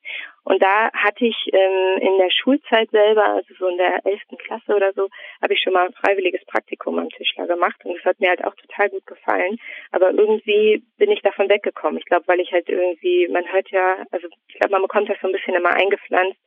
[0.44, 4.76] Und da hatte ich ähm, in der Schulzeit selber, also so in der elften Klasse
[4.76, 5.10] oder so,
[5.42, 8.44] habe ich schon mal ein freiwilliges Praktikum am Tischler gemacht und das hat mir halt
[8.44, 9.58] auch total gut gefallen.
[9.92, 12.00] Aber irgendwie bin ich davon weggekommen.
[12.00, 15.18] Ich glaube, weil ich halt irgendwie, man hört ja, also ich glaube, man bekommt das
[15.22, 16.40] so ein bisschen immer eingepflanzt.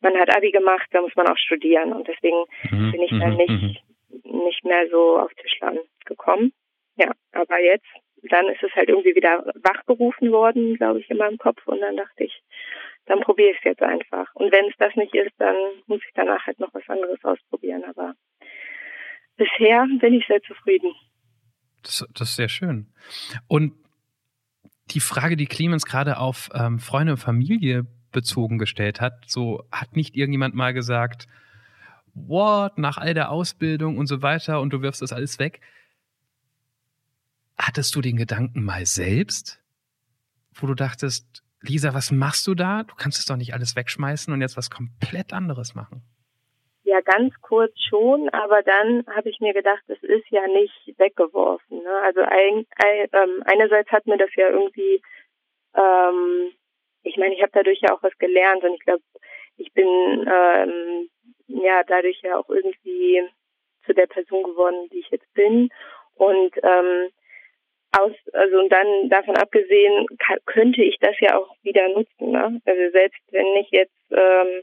[0.00, 3.32] Man hat Abi gemacht, da muss man auch studieren und deswegen mhm, bin ich dann
[3.32, 3.82] mhm, nicht
[4.24, 4.44] mhm.
[4.46, 6.52] nicht mehr so auf Tischlern gekommen.
[6.96, 7.86] Ja, aber jetzt
[8.28, 11.66] dann ist es halt irgendwie wieder wachgerufen worden, glaube ich, in meinem Kopf.
[11.66, 12.42] Und dann dachte ich,
[13.06, 14.34] dann probiere ich es jetzt einfach.
[14.34, 17.84] Und wenn es das nicht ist, dann muss ich danach halt noch was anderes ausprobieren.
[17.84, 18.14] Aber
[19.36, 20.92] bisher bin ich sehr zufrieden.
[21.82, 22.92] Das, das ist sehr schön.
[23.48, 23.72] Und
[24.90, 29.96] die Frage, die Clemens gerade auf ähm, Freunde und Familie bezogen gestellt hat, so hat
[29.96, 31.26] nicht irgendjemand mal gesagt,
[32.14, 35.60] what, nach all der Ausbildung und so weiter und du wirfst das alles weg.
[37.58, 39.62] Hattest du den Gedanken mal selbst,
[40.54, 42.84] wo du dachtest, Lisa, was machst du da?
[42.84, 46.02] Du kannst es doch nicht alles wegschmeißen und jetzt was komplett anderes machen.
[46.84, 51.82] Ja, ganz kurz schon, aber dann habe ich mir gedacht, es ist ja nicht weggeworfen.
[51.82, 52.02] Ne?
[52.02, 55.02] Also ein, ein, ähm, einerseits hat mir das ja irgendwie,
[55.74, 56.52] ähm,
[57.02, 59.02] ich meine, ich habe dadurch ja auch was gelernt und ich glaube,
[59.56, 61.08] ich bin ähm,
[61.46, 63.22] ja dadurch ja auch irgendwie
[63.84, 65.68] zu der Person geworden, die ich jetzt bin.
[66.14, 67.10] Und ähm,
[67.98, 72.30] aus, also und dann davon abgesehen, kann, könnte ich das ja auch wieder nutzen.
[72.30, 72.60] Ne?
[72.64, 74.62] Also selbst wenn ich jetzt ähm,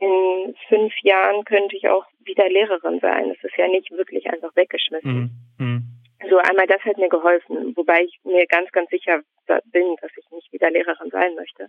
[0.00, 3.30] in fünf Jahren könnte ich auch wieder Lehrerin sein.
[3.30, 5.12] Das ist ja nicht wirklich einfach weggeschmissen.
[5.58, 5.66] Mhm.
[5.66, 5.82] mhm.
[6.28, 10.30] So einmal das hat mir geholfen, wobei ich mir ganz, ganz sicher bin, dass ich
[10.30, 11.68] nicht wieder Lehrerin sein möchte.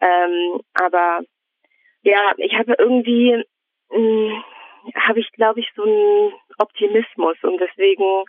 [0.00, 1.20] Ähm, aber
[2.02, 3.44] ja, ich habe irgendwie,
[3.90, 4.44] hm,
[4.94, 8.24] habe ich glaube ich so einen Optimismus und deswegen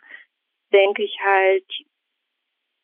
[0.72, 1.66] denke ich halt,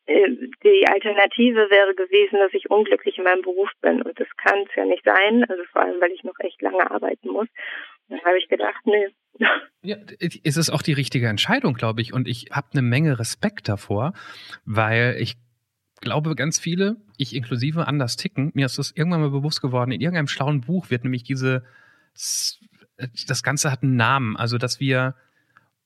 [0.05, 0.29] äh,
[0.63, 4.01] die Alternative wäre gewesen, dass ich unglücklich in meinem Beruf bin.
[4.01, 6.89] Und das kann es ja nicht sein, also vor allem, weil ich noch echt lange
[6.89, 7.47] arbeiten muss.
[8.09, 9.07] Dann habe ich gedacht, nee.
[9.81, 12.13] Ja, es ist auch die richtige Entscheidung, glaube ich.
[12.13, 14.13] Und ich habe eine Menge Respekt davor,
[14.65, 15.35] weil ich
[16.01, 18.51] glaube, ganz viele, ich inklusive, anders ticken.
[18.53, 19.91] Mir ist das irgendwann mal bewusst geworden.
[19.91, 21.63] In irgendeinem schlauen Buch wird nämlich diese,
[22.13, 24.37] das Ganze hat einen Namen.
[24.37, 25.15] Also, dass wir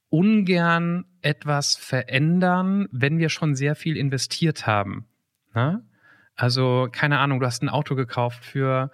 [0.10, 5.08] ungern etwas verändern, wenn wir schon sehr viel investiert haben.
[5.54, 5.84] Ne?
[6.36, 8.92] Also, keine Ahnung, du hast ein Auto gekauft für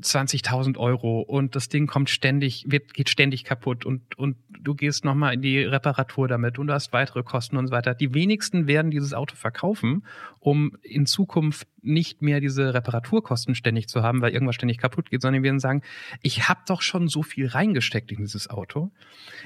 [0.00, 5.04] 20.000 Euro und das Ding kommt ständig, wird, geht ständig kaputt und, und du gehst
[5.04, 7.94] nochmal in die Reparatur damit und du hast weitere Kosten und so weiter.
[7.94, 10.04] Die wenigsten werden dieses Auto verkaufen,
[10.38, 15.22] um in Zukunft nicht mehr diese Reparaturkosten ständig zu haben, weil irgendwas ständig kaputt geht,
[15.22, 15.82] sondern wir werden sagen,
[16.22, 18.90] ich habe doch schon so viel reingesteckt in dieses Auto.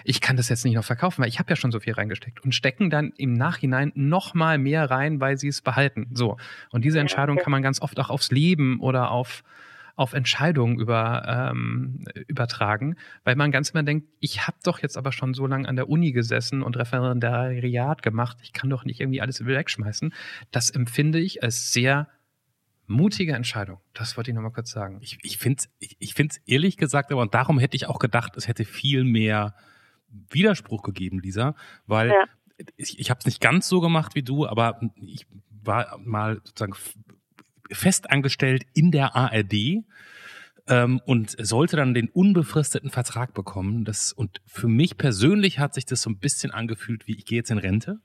[0.05, 2.45] Ich kann das jetzt nicht noch verkaufen, weil ich habe ja schon so viel reingesteckt
[2.45, 6.09] und stecken dann im Nachhinein nochmal mehr rein, weil sie es behalten.
[6.13, 6.37] So.
[6.71, 9.43] Und diese Entscheidung kann man ganz oft auch aufs Leben oder auf
[9.97, 15.11] auf Entscheidungen über, ähm, übertragen, weil man ganz immer denkt, ich habe doch jetzt aber
[15.11, 19.23] schon so lange an der Uni gesessen und Referendariat gemacht, ich kann doch nicht irgendwie
[19.23, 20.13] alles wegschmeißen.
[20.51, 22.09] Das empfinde ich als sehr
[22.87, 23.81] mutige Entscheidung.
[23.95, 24.99] Das wollte ich nochmal kurz sagen.
[25.01, 27.99] Ich, ich finde es ich, ich find's ehrlich gesagt, aber und darum hätte ich auch
[27.99, 29.55] gedacht, es hätte viel mehr
[30.31, 31.55] Widerspruch gegeben, Lisa,
[31.87, 32.25] weil ja.
[32.77, 36.75] ich, ich habe es nicht ganz so gemacht wie du, aber ich war mal sozusagen
[37.73, 39.85] festangestellt in der ARD
[40.69, 43.85] ähm, und sollte dann den unbefristeten Vertrag bekommen.
[43.85, 47.39] Das, und für mich persönlich hat sich das so ein bisschen angefühlt, wie ich gehe
[47.39, 48.01] jetzt in Rente.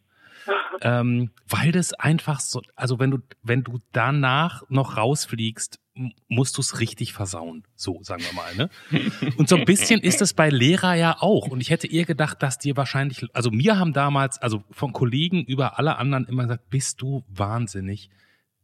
[0.82, 5.80] Ähm, weil das einfach so, also wenn du, wenn du danach noch rausfliegst,
[6.28, 7.64] musst du es richtig versauen.
[7.76, 8.70] So, sagen wir mal, ne?
[9.38, 11.48] Und so ein bisschen ist es bei Lehrer ja auch.
[11.48, 15.44] Und ich hätte eher gedacht, dass dir wahrscheinlich, also mir haben damals, also von Kollegen
[15.44, 18.10] über alle anderen immer gesagt, bist du wahnsinnig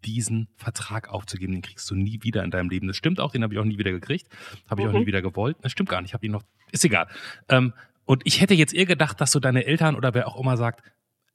[0.06, 2.88] diesen Vertrag aufzugeben, den kriegst du nie wieder in deinem Leben.
[2.88, 4.28] Das stimmt auch, den habe ich auch nie wieder gekriegt,
[4.70, 4.96] habe ich mhm.
[4.96, 5.58] auch nie wieder gewollt.
[5.62, 7.08] Das stimmt gar nicht, habe ihn noch, ist egal.
[7.50, 7.74] Ähm,
[8.06, 10.82] und ich hätte jetzt eher gedacht, dass du deine Eltern oder wer auch immer sagt,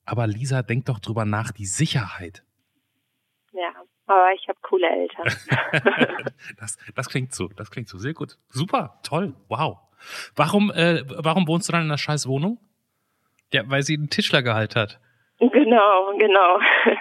[0.04, 2.42] aber Lisa, denk doch drüber nach, die Sicherheit.
[3.52, 3.72] Ja,
[4.06, 5.26] aber ich habe coole Eltern.
[6.58, 8.38] das, das klingt so, das klingt so sehr gut.
[8.48, 9.78] Super, toll, wow.
[10.34, 12.58] Warum, äh, warum wohnst du dann in einer scheiß Wohnung?
[13.52, 14.98] Ja, weil sie einen Tischlergehalt hat.
[15.38, 16.60] Genau, genau.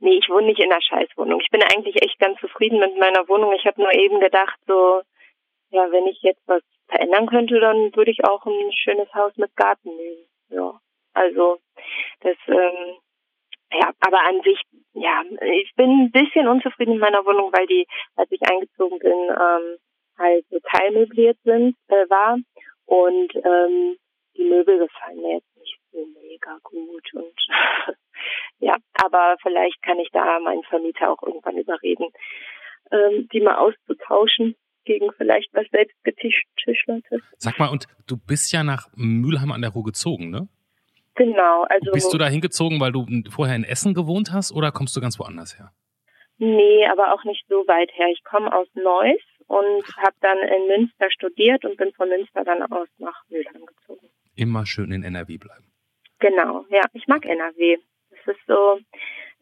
[0.00, 1.40] Nee, ich wohne nicht in einer Scheißwohnung.
[1.40, 3.52] Ich bin eigentlich echt ganz zufrieden mit meiner Wohnung.
[3.54, 5.02] Ich habe nur eben gedacht, so,
[5.70, 9.54] ja, wenn ich jetzt was verändern könnte, dann würde ich auch ein schönes Haus mit
[9.56, 10.26] Garten nehmen.
[10.50, 10.80] Ja,
[11.14, 11.58] also
[12.20, 12.98] das, ähm,
[13.72, 14.60] ja, aber an sich,
[14.92, 19.12] ja, ich bin ein bisschen unzufrieden mit meiner Wohnung, weil die, als ich eingezogen bin,
[19.12, 19.78] ähm,
[20.18, 22.38] halt so teilmöbliert sind, äh, war
[22.86, 23.96] und ähm,
[24.36, 27.34] die Möbel gefallen mir jetzt nicht so mega gut und
[28.58, 32.06] ja, aber vielleicht kann ich da meinen Vermieter auch irgendwann überreden,
[32.90, 37.22] ähm, die mal auszutauschen gegen vielleicht was selbstgetischlertes.
[37.38, 40.48] Sag mal, und du bist ja nach Mülheim an der Ruhr gezogen, ne?
[41.16, 41.92] Genau, also.
[41.92, 45.18] Bist du da hingezogen, weil du vorher in Essen gewohnt hast oder kommst du ganz
[45.18, 45.70] woanders her?
[46.38, 48.08] Nee, aber auch nicht so weit her.
[48.08, 52.62] Ich komme aus Neuss und habe dann in Münster studiert und bin von Münster dann
[52.62, 54.08] aus nach Mülheim gezogen.
[54.34, 55.72] Immer schön in NRW bleiben.
[56.18, 57.78] Genau, ja, ich mag NRW.
[58.10, 58.80] Es ist so,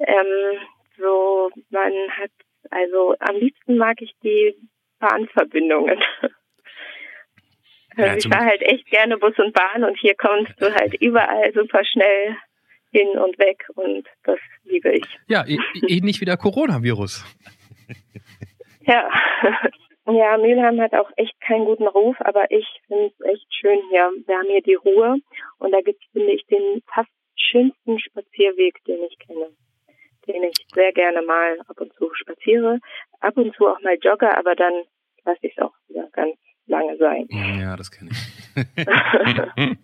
[0.01, 0.59] ähm,
[0.99, 2.31] so, man hat,
[2.71, 4.55] also am liebsten mag ich die
[4.99, 5.99] Bahnverbindungen.
[7.97, 10.95] Also ja, ich fahre halt echt gerne Bus und Bahn und hier kommst du halt
[11.01, 12.37] überall super schnell
[12.91, 15.05] hin und weg und das liebe ich.
[15.27, 15.45] Ja,
[15.89, 17.25] ähnlich wie der Coronavirus.
[18.83, 19.11] ja.
[20.05, 24.11] Ja, Mülheim hat auch echt keinen guten Ruf, aber ich finde es echt schön hier.
[24.27, 25.19] Wir haben hier die Ruhe
[25.59, 29.51] und da gibt es, finde ich, den fast schönsten Spazierweg, den ich kenne,
[30.27, 32.81] den ich sehr gerne mal ab und zu spaziere,
[33.21, 34.73] ab und zu auch mal jogge, aber dann
[35.25, 37.27] lasse ich es auch wieder ganz lange sein.
[37.31, 38.57] Ja, das kenne ich.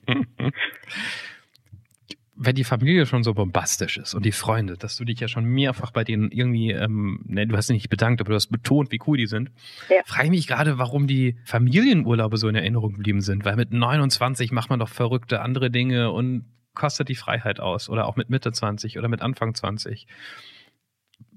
[2.41, 5.45] wenn die Familie schon so bombastisch ist und die Freunde, dass du dich ja schon
[5.45, 8.93] mehrfach bei denen irgendwie, ähm, ne, du hast dich nicht bedankt, aber du hast betont,
[8.93, 9.51] wie cool die sind,
[9.89, 10.03] Ja.
[10.05, 14.53] frage ich mich gerade, warum die Familienurlaube so in Erinnerung geblieben sind, weil mit 29
[14.53, 18.53] macht man doch verrückte andere Dinge und kostet die Freiheit aus oder auch mit Mitte
[18.53, 20.07] 20 oder mit Anfang 20.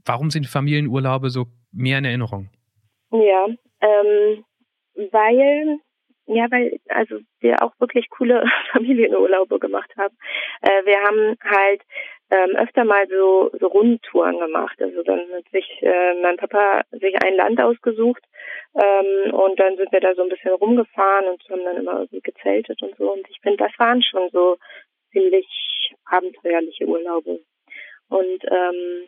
[0.06, 2.50] Warum sind Familienurlaube so mehr in Erinnerung?
[3.12, 3.48] Ja,
[3.82, 4.44] ähm,
[4.96, 5.80] weil,
[6.26, 10.16] ja, weil, also wir auch wirklich coole Familienurlaube gemacht haben.
[10.62, 11.82] Äh, wir haben halt
[12.32, 14.82] ähm, öfter mal so, so Rundtouren gemacht.
[14.82, 18.24] Also dann hat sich äh, mein Papa sich ein Land ausgesucht
[18.76, 22.22] ähm, und dann sind wir da so ein bisschen rumgefahren und haben dann immer irgendwie
[22.22, 23.12] gezeltet und so.
[23.12, 24.58] Und ich finde, das waren schon so
[25.12, 27.42] ziemlich abenteuerliche Urlaube.
[28.08, 29.08] Und ähm,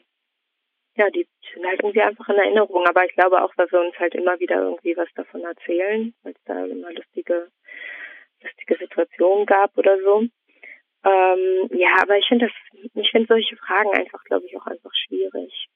[0.95, 2.86] ja, die sind halt irgendwie einfach in Erinnerung.
[2.88, 6.34] Aber ich glaube auch, weil wir uns halt immer wieder irgendwie was davon erzählen, weil
[6.34, 7.49] es da immer lustige,
[8.41, 10.23] lustige Situationen gab oder so.
[11.06, 14.91] Ähm, ja, aber ich finde das, ich finde solche Fragen einfach, glaube ich, auch einfach
[14.93, 15.67] schwierig.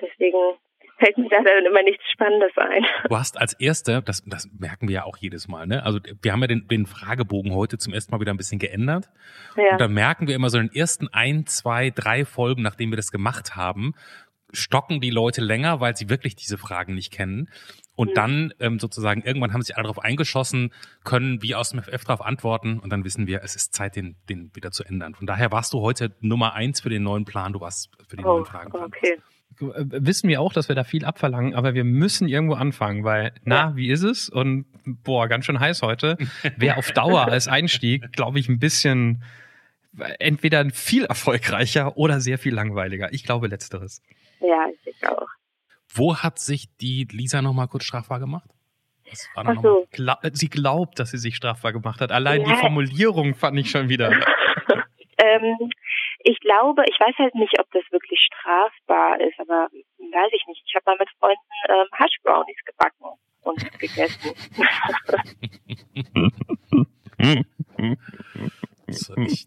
[0.00, 0.58] Deswegen
[0.98, 2.84] fällt mir da dann immer nichts Spannendes ein.
[3.08, 5.84] Du hast als Erste, das, das merken wir ja auch jedes Mal, ne?
[5.84, 9.08] Also wir haben ja den, den Fragebogen heute zum ersten Mal wieder ein bisschen geändert.
[9.56, 9.72] Ja.
[9.72, 12.96] Und da merken wir immer so in den ersten ein, zwei, drei Folgen, nachdem wir
[12.96, 13.94] das gemacht haben,
[14.56, 17.48] stocken die Leute länger, weil sie wirklich diese Fragen nicht kennen.
[17.94, 18.14] Und Mhm.
[18.14, 20.72] dann ähm, sozusagen irgendwann haben sich alle darauf eingeschossen,
[21.04, 24.16] können wie aus dem FF darauf antworten und dann wissen wir, es ist Zeit, den,
[24.28, 25.14] den wieder zu ändern.
[25.14, 28.24] Von daher warst du heute Nummer eins für den neuen Plan, du warst für die
[28.24, 28.70] Oh, neuen Fragen.
[28.70, 28.82] dran.
[28.84, 29.16] okay.
[29.60, 33.32] Äh, Wissen wir auch, dass wir da viel abverlangen, aber wir müssen irgendwo anfangen, weil,
[33.44, 34.28] na, wie ist es?
[34.28, 36.18] Und boah, ganz schön heiß heute.
[36.58, 39.22] Wäre auf Dauer als Einstieg, glaube ich, ein bisschen
[40.18, 43.14] entweder viel erfolgreicher oder sehr viel langweiliger.
[43.14, 44.02] Ich glaube letzteres.
[44.40, 45.28] Ja, ich denke auch.
[45.94, 48.48] Wo hat sich die Lisa nochmal kurz strafbar gemacht?
[49.08, 49.86] Was war Ach so.
[49.92, 52.10] Gla sie glaubt, dass sie sich strafbar gemacht hat.
[52.12, 52.56] Allein die Ja.
[52.56, 54.10] Formulierung fand ich schon wieder.
[55.18, 55.56] Ähm,
[56.24, 60.62] ich glaube, ich weiß halt nicht, ob das wirklich strafbar ist, aber weiß ich nicht.
[60.66, 64.34] Ich habe mal mit Freunden ähm, Hash Brownies gebacken und gegessen.
[68.86, 69.46] Ich, ich,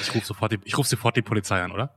[0.00, 1.94] ich rufe sofort, die- ich ruf sofort die Polizei an, oder?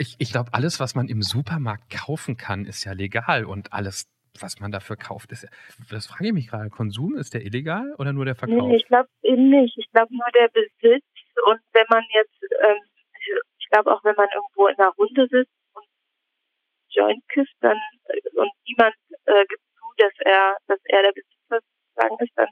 [0.00, 4.08] Ich, ich glaube, alles, was man im Supermarkt kaufen kann, ist ja legal und alles,
[4.40, 5.50] was man dafür kauft, ist ja.
[5.90, 6.70] Das frage ich mich gerade.
[6.70, 8.66] Konsum, ist der illegal oder nur der Verkauf?
[8.66, 9.76] Nee, ich glaube eben nicht.
[9.76, 11.04] Ich glaube nur der Besitz
[11.44, 12.80] und wenn man jetzt, ähm,
[13.58, 15.84] ich glaube auch wenn man irgendwo in einer Runde sitzt und
[16.88, 18.94] Joint küsst, dann äh, und niemand
[19.26, 22.48] äh, gibt zu, dass er, dass er der Besitzer sozusagen ist, dann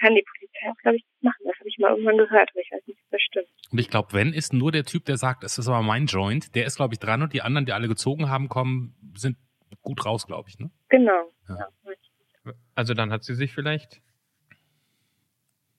[0.00, 1.42] kann die Polizei auch, glaube ich, machen.
[1.44, 3.48] Das habe ich mal irgendwann gehört, aber ich weiß nicht, ob das stimmt.
[3.70, 6.54] Und ich glaube, wenn ist nur der Typ, der sagt, es ist aber mein Joint,
[6.54, 9.36] der ist, glaube ich, dran und die anderen, die alle gezogen haben, kommen, sind
[9.82, 10.58] gut raus, glaube ich.
[10.58, 10.70] Ne?
[10.88, 11.30] Genau.
[11.48, 11.68] Ja.
[11.84, 12.52] Ja.
[12.74, 14.00] Also dann hat sie sich vielleicht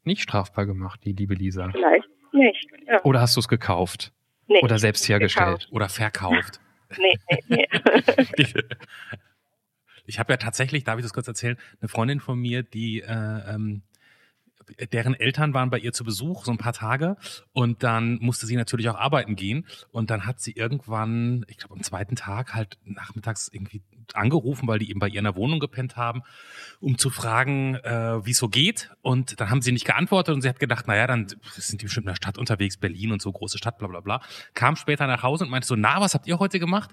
[0.03, 1.69] nicht strafbar gemacht, die liebe Lisa.
[1.71, 2.67] Vielleicht nicht.
[2.87, 3.03] Ja.
[3.03, 4.13] Oder hast du es gekauft?
[4.47, 5.67] Nee, Oder selbst hergestellt?
[5.71, 6.59] Oder verkauft.
[6.97, 8.47] Nee, nee, nee.
[10.07, 13.05] Ich habe ja tatsächlich, darf ich das kurz erzählen, eine Freundin von mir, die äh,
[13.07, 13.83] ähm,
[14.91, 17.17] deren Eltern waren bei ihr zu Besuch, so ein paar Tage.
[17.53, 19.65] Und dann musste sie natürlich auch arbeiten gehen.
[19.91, 23.81] Und dann hat sie irgendwann, ich glaube am zweiten Tag, halt nachmittags irgendwie
[24.13, 26.21] angerufen, weil die eben bei ihr in der Wohnung gepennt haben,
[26.79, 28.91] um zu fragen, äh, wie es so geht.
[29.01, 32.05] Und dann haben sie nicht geantwortet und sie hat gedacht, naja, dann sind die bestimmt
[32.05, 34.21] in der Stadt unterwegs, Berlin und so, große Stadt, bla bla bla.
[34.53, 36.91] Kam später nach Hause und meinte so, na, was habt ihr heute gemacht?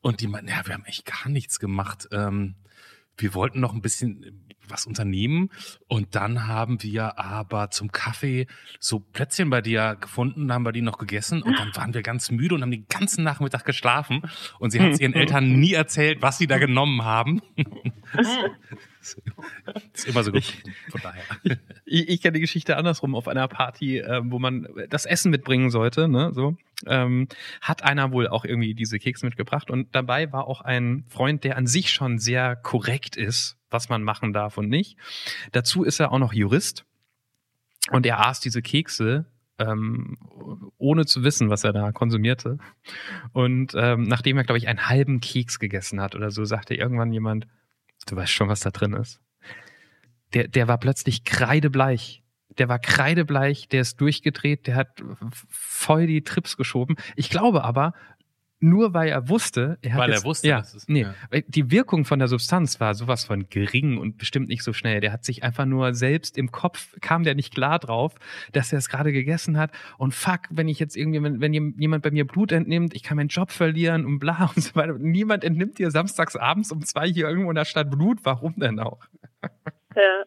[0.00, 2.08] Und die meinten, ja, wir haben echt gar nichts gemacht.
[2.12, 2.56] Ähm,
[3.16, 5.50] wir wollten noch ein bisschen was unternehmen
[5.88, 8.46] und dann haben wir aber zum Kaffee
[8.80, 12.30] so Plätzchen bei dir gefunden, haben wir die noch gegessen und dann waren wir ganz
[12.30, 14.22] müde und haben den ganzen Nachmittag geschlafen
[14.58, 17.42] und sie hat es ihren Eltern nie erzählt, was sie da genommen haben.
[19.92, 20.44] ist immer so gut.
[20.90, 21.22] Von daher.
[21.84, 25.70] Ich, ich kenne die Geschichte andersrum auf einer Party, ähm, wo man das Essen mitbringen
[25.70, 26.56] sollte, ne, so.
[26.86, 27.28] Ähm,
[27.60, 31.56] hat einer wohl auch irgendwie diese Kekse mitgebracht und dabei war auch ein Freund, der
[31.56, 34.96] an sich schon sehr korrekt ist, was man machen darf und nicht.
[35.52, 36.84] Dazu ist er auch noch Jurist
[37.90, 39.26] und er aß diese Kekse
[39.58, 40.16] ähm,
[40.78, 42.58] ohne zu wissen, was er da konsumierte.
[43.32, 47.12] Und ähm, nachdem er, glaube ich, einen halben Keks gegessen hat oder so, sagte irgendwann
[47.12, 47.46] jemand,
[48.06, 49.20] du weißt schon, was da drin ist.
[50.34, 52.22] Der, der war plötzlich kreidebleich.
[52.58, 55.02] Der war kreidebleich, der ist durchgedreht, der hat
[55.48, 56.96] voll die Trips geschoben.
[57.16, 57.94] Ich glaube aber,
[58.62, 61.14] nur weil er wusste, er hat Weil er jetzt, wusste, ja, dass es- nee, ja.
[61.30, 65.00] weil die Wirkung von der Substanz war sowas von gering und bestimmt nicht so schnell.
[65.00, 68.14] Der hat sich einfach nur selbst im Kopf kam der nicht klar drauf,
[68.52, 72.02] dass er es gerade gegessen hat und fuck, wenn ich jetzt irgendwie, wenn, wenn jemand
[72.02, 74.96] bei mir Blut entnimmt, ich kann meinen Job verlieren und bla und so weiter.
[74.98, 78.20] Niemand entnimmt dir samstags abends um zwei hier irgendwo in der Stadt Blut.
[78.22, 79.00] Warum denn auch?
[79.96, 80.24] Ja.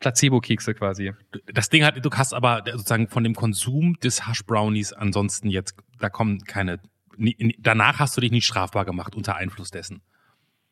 [0.00, 1.12] Placebo-Kekse quasi.
[1.52, 5.76] Das Ding hat, du hast aber sozusagen von dem Konsum des Hash Brownies ansonsten jetzt,
[6.00, 6.80] da kommen keine,
[7.58, 10.02] danach hast du dich nicht strafbar gemacht unter Einfluss dessen.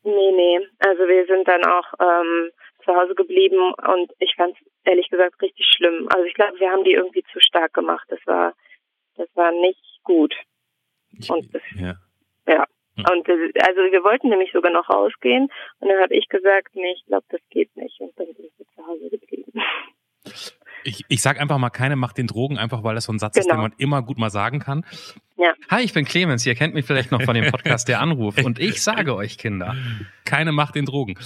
[0.03, 0.59] Nee, nee.
[0.79, 2.51] Also wir sind dann auch ähm,
[2.83, 6.07] zu Hause geblieben und ich fand es ehrlich gesagt richtig schlimm.
[6.09, 8.05] Also ich glaube, wir haben die irgendwie zu stark gemacht.
[8.09, 8.53] Das war,
[9.15, 10.33] das war nicht gut.
[11.27, 11.95] Und das, ja.
[12.47, 12.65] ja.
[12.99, 17.05] Und also wir wollten nämlich sogar noch rausgehen und dann habe ich gesagt, nee, ich
[17.05, 19.61] glaube, das geht nicht und dann sind wir zu Hause geblieben.
[20.83, 23.35] Ich, ich sage einfach mal, keine macht den Drogen, einfach weil das so ein Satz
[23.35, 23.45] genau.
[23.45, 24.85] ist, den man immer gut mal sagen kann.
[25.37, 25.53] Ja.
[25.69, 28.59] Hi, ich bin Clemens, ihr kennt mich vielleicht noch von dem Podcast Der Anruf und
[28.59, 29.75] ich sage euch, Kinder.
[30.25, 31.17] Keine macht den Drogen.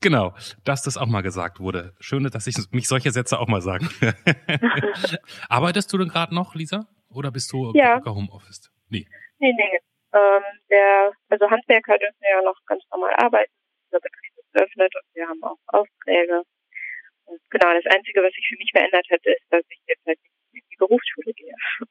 [0.00, 0.34] Genau,
[0.64, 1.94] dass das auch mal gesagt wurde.
[2.00, 3.88] Schön, dass ich mich solche Sätze auch mal sagen.
[5.48, 6.88] Arbeitest du denn gerade noch, Lisa?
[7.08, 8.00] Oder bist du ja.
[8.04, 8.72] Homeoffice?
[8.88, 9.06] Nee.
[9.38, 9.78] Nee, nee.
[10.12, 13.52] Ähm, der, also Handwerker dürfen ja noch ganz normal arbeiten.
[13.92, 16.42] Der Betrieb ist geöffnet und wir haben auch Aufträge.
[17.24, 20.18] Und genau, das Einzige, was sich für mich verändert hat, ist, dass ich jetzt halt
[20.52, 21.54] nicht in die Berufsschule gehe.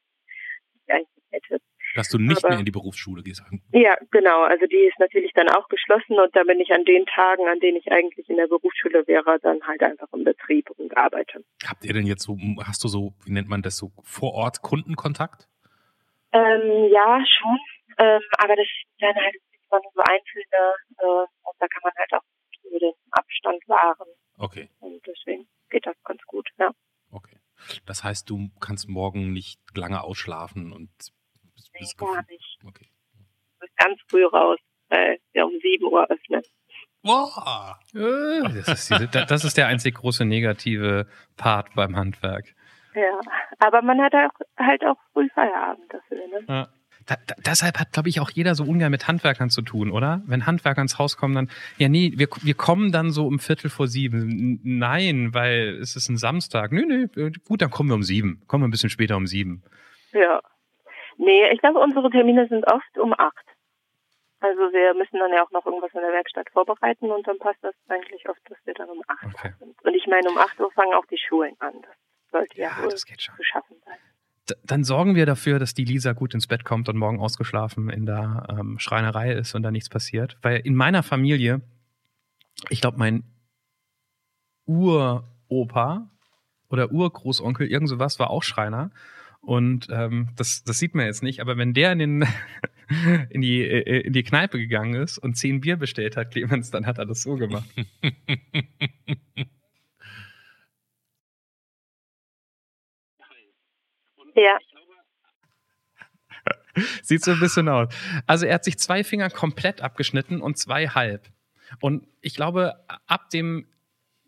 [1.94, 3.42] Dass du nicht Aber, mehr in die Berufsschule gehst.
[3.72, 4.42] Ja, genau.
[4.42, 7.60] Also die ist natürlich dann auch geschlossen und da bin ich an den Tagen, an
[7.60, 11.44] denen ich eigentlich in der Berufsschule wäre, dann halt einfach im Betrieb und arbeite.
[11.66, 14.62] Habt ihr denn jetzt so, hast du so, wie nennt man das so, vor Ort
[14.62, 15.48] Kundenkontakt?
[16.32, 17.58] Ähm, ja, schon.
[18.02, 19.36] Ähm, aber das sind dann halt
[19.70, 22.24] immer nur so einzelne äh, und da kann man halt auch
[22.64, 24.08] über den Abstand wahren.
[24.38, 24.68] Okay.
[24.80, 26.70] Und deswegen geht das ganz gut, ja.
[27.12, 27.38] Okay.
[27.86, 30.90] Das heißt, du kannst morgen nicht lange ausschlafen und
[31.74, 32.58] nee, gar nicht.
[32.66, 32.88] Okay.
[33.14, 36.42] Du bist ganz früh raus, weil wir um 7 Uhr öffnen.
[37.02, 37.78] Boah.
[37.92, 42.54] Das ist, diese, das ist der einzig große negative Part beim Handwerk.
[42.94, 43.20] Ja,
[43.58, 46.26] aber man hat auch, halt auch früh Feierabend dafür.
[46.28, 46.44] Ne?
[46.48, 46.68] Ja.
[47.06, 50.22] Da, da, deshalb hat, glaube ich, auch jeder so ungern mit Handwerkern zu tun, oder?
[50.26, 53.70] Wenn Handwerker ins Haus kommen, dann, ja, nee, wir, wir kommen dann so um Viertel
[53.70, 54.60] vor sieben.
[54.62, 56.72] Nein, weil es ist ein Samstag.
[56.72, 58.42] Nö, nö, gut, dann kommen wir um sieben.
[58.46, 59.62] Kommen wir ein bisschen später um sieben.
[60.12, 60.40] Ja.
[61.16, 63.46] Nee, ich glaube, unsere Termine sind oft um acht.
[64.42, 67.62] Also wir müssen dann ja auch noch irgendwas in der Werkstatt vorbereiten und dann passt
[67.62, 69.52] das eigentlich oft, dass wir dann um acht okay.
[69.60, 69.80] sind.
[69.84, 71.74] Und ich meine, um acht Uhr fangen auch die Schulen an.
[71.80, 71.94] Das
[72.32, 73.36] sollte ja, ja das geht schon.
[73.36, 73.98] zu schaffen sein.
[74.64, 78.06] Dann sorgen wir dafür, dass die Lisa gut ins Bett kommt und morgen ausgeschlafen in
[78.06, 80.36] der ähm, Schreinerei ist und da nichts passiert.
[80.42, 81.60] Weil in meiner Familie,
[82.68, 83.24] ich glaube, mein
[84.66, 86.10] Uropa
[86.68, 88.90] oder Urgroßonkel, irgend sowas, war auch Schreiner.
[89.40, 92.24] Und ähm, das, das sieht man jetzt nicht, aber wenn der in, den,
[93.30, 96.86] in, die, äh, in die Kneipe gegangen ist und zehn Bier bestellt hat, Clemens, dann
[96.86, 97.68] hat er das so gemacht.
[104.34, 104.58] Ja.
[107.02, 107.94] Sieht so ein bisschen aus.
[108.26, 111.28] Also er hat sich zwei Finger komplett abgeschnitten und zwei halb.
[111.80, 112.74] Und ich glaube,
[113.06, 113.66] ab dem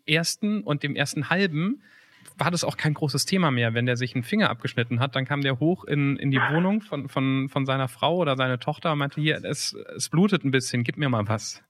[0.05, 1.81] ersten und dem ersten halben
[2.37, 3.73] war das auch kein großes Thema mehr.
[3.73, 6.81] Wenn der sich einen Finger abgeschnitten hat, dann kam der hoch in, in die Wohnung
[6.81, 10.51] von, von, von seiner Frau oder seiner Tochter und meinte, hier, es, es blutet ein
[10.51, 11.63] bisschen, gib mir mal was.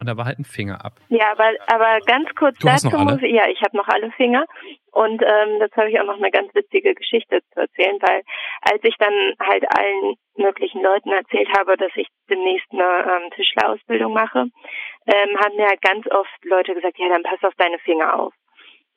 [0.00, 0.94] Und da war halt ein Finger ab.
[1.08, 4.44] Ja, aber, aber ganz kurz du dazu muss ich, ja, ich habe noch alle Finger.
[4.92, 8.22] Und ähm, dazu habe ich auch noch eine ganz witzige Geschichte zu erzählen, weil
[8.62, 14.12] als ich dann halt allen möglichen Leuten erzählt habe, dass ich demnächst eine ähm, Tischlerausbildung
[14.12, 14.46] mache,
[15.06, 18.34] ähm, haben mir halt ganz oft Leute gesagt, ja, dann pass auf deine Finger auf.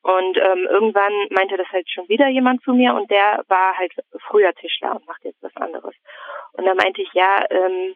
[0.03, 3.93] Und ähm, irgendwann meinte das halt schon wieder jemand zu mir und der war halt
[4.29, 5.93] früher Tischler und macht jetzt was anderes.
[6.53, 7.93] Und da meinte ich, ja, ähm,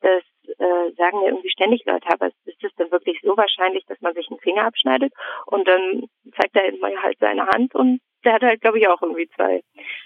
[0.00, 0.22] das
[0.58, 4.14] äh, sagen mir irgendwie ständig Leute, aber ist es denn wirklich so wahrscheinlich, dass man
[4.14, 5.12] sich einen Finger abschneidet?
[5.46, 6.04] Und dann
[6.36, 9.62] zeigt er immer halt seine Hand und der hat halt, glaube ich, auch irgendwie zwei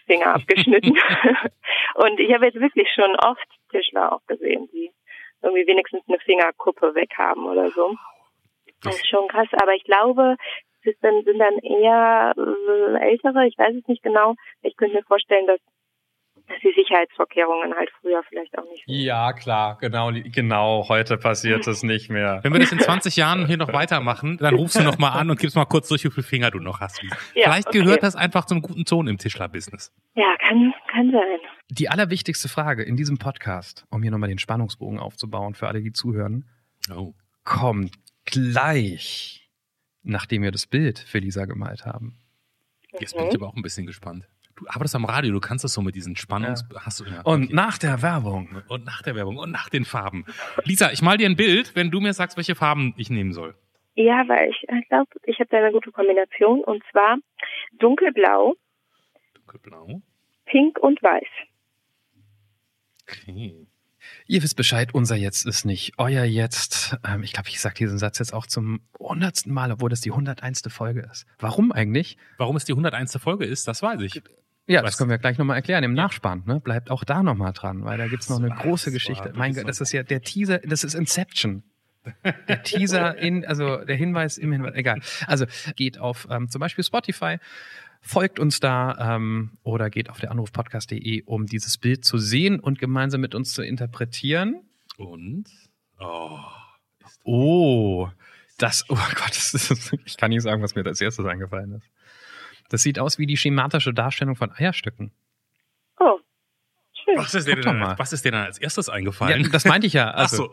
[0.07, 0.93] Finger abgeschnitten.
[1.95, 4.91] und ich habe jetzt wirklich schon oft Tischler auch gesehen, die
[5.43, 7.95] irgendwie wenigstens eine Fingerkuppe weg haben oder so.
[8.83, 10.37] Das ist schon krass, aber ich glaube,
[10.85, 14.35] es sind dann eher äh, ältere, ich weiß es nicht genau.
[14.63, 15.61] Ich könnte mir vorstellen, dass
[16.49, 18.85] dass die Sicherheitsvorkehrungen halt früher vielleicht auch nicht.
[18.87, 22.41] Ja, klar, genau, genau, heute passiert es nicht mehr.
[22.43, 25.31] Wenn wir das in 20 Jahren hier noch weitermachen, dann rufst du noch mal an
[25.31, 27.03] und gibst mal kurz durch, wie viele Finger du noch hast.
[27.03, 27.79] Ja, vielleicht okay.
[27.79, 29.93] gehört das einfach zum guten Ton im Tischler-Business.
[30.15, 31.39] Ja, kann, kann sein.
[31.71, 35.93] Die allerwichtigste Frage in diesem Podcast, um hier nochmal den Spannungsbogen aufzubauen für alle, die
[35.93, 36.47] zuhören,
[36.95, 37.15] oh.
[37.45, 37.95] kommt
[38.27, 39.49] gleich,
[40.03, 42.19] nachdem wir das Bild für Lisa gemalt haben.
[43.01, 44.29] Jetzt bin ich aber auch ein bisschen gespannt.
[44.57, 46.65] Du arbeitest am Radio, du kannst das so mit diesen Spannungs...
[46.73, 46.83] Ja.
[46.83, 47.55] Hast du, ja, und okay.
[47.55, 48.63] nach der Werbung.
[48.69, 50.25] Und nach der Werbung und nach den Farben.
[50.65, 53.55] Lisa, ich mal dir ein Bild, wenn du mir sagst, welche Farben ich nehmen soll.
[53.97, 56.63] Ja, weil ich glaube, ich habe da eine gute Kombination.
[56.65, 57.19] Und zwar
[57.79, 58.55] dunkelblau,
[59.35, 60.03] dunkelblau,
[60.47, 61.29] pink und weiß.
[63.03, 63.67] Okay.
[64.27, 66.97] Ihr wisst Bescheid, unser Jetzt ist nicht euer Jetzt.
[67.07, 70.11] Ähm, ich glaube, ich sage diesen Satz jetzt auch zum hundertsten Mal, obwohl das die
[70.11, 70.63] 101.
[70.69, 71.27] Folge ist.
[71.39, 72.17] Warum eigentlich?
[72.39, 73.17] Warum es die 101.
[73.19, 74.23] Folge ist, das weiß ich.
[74.67, 74.93] Ja, Was?
[74.93, 76.43] das können wir gleich nochmal erklären im Nachspann.
[76.47, 76.61] Ne?
[76.61, 79.33] Bleibt auch da nochmal dran, weil da gibt's noch eine große Geschichte.
[79.35, 81.63] mein Gott, das ist ja der Teaser, das ist Inception.
[82.49, 85.01] Der Teaser in, also der Hinweis im Hinweis, egal.
[85.27, 85.47] Also
[85.77, 87.39] geht auf ähm, zum Beispiel Spotify,
[88.03, 92.79] folgt uns da ähm, oder geht auf der Anrufpodcast.de, um dieses Bild zu sehen und
[92.79, 94.61] gemeinsam mit uns zu interpretieren.
[94.99, 95.47] Und?
[95.99, 96.39] Oh.
[97.25, 98.09] Oh,
[98.59, 101.91] das, oh Gott, das ist, ich kann nicht sagen, was mir als erstes eingefallen ist.
[102.75, 105.13] Das sieht aus wie die schematische Darstellung von Eierstücken.
[106.01, 106.19] Oh,
[106.93, 107.17] schön.
[107.19, 109.49] Was ist, dir denn, was ist dir denn als erstes Ja, eingefallen?
[109.53, 110.11] das meinte ich ja.
[110.15, 110.51] Ach Also,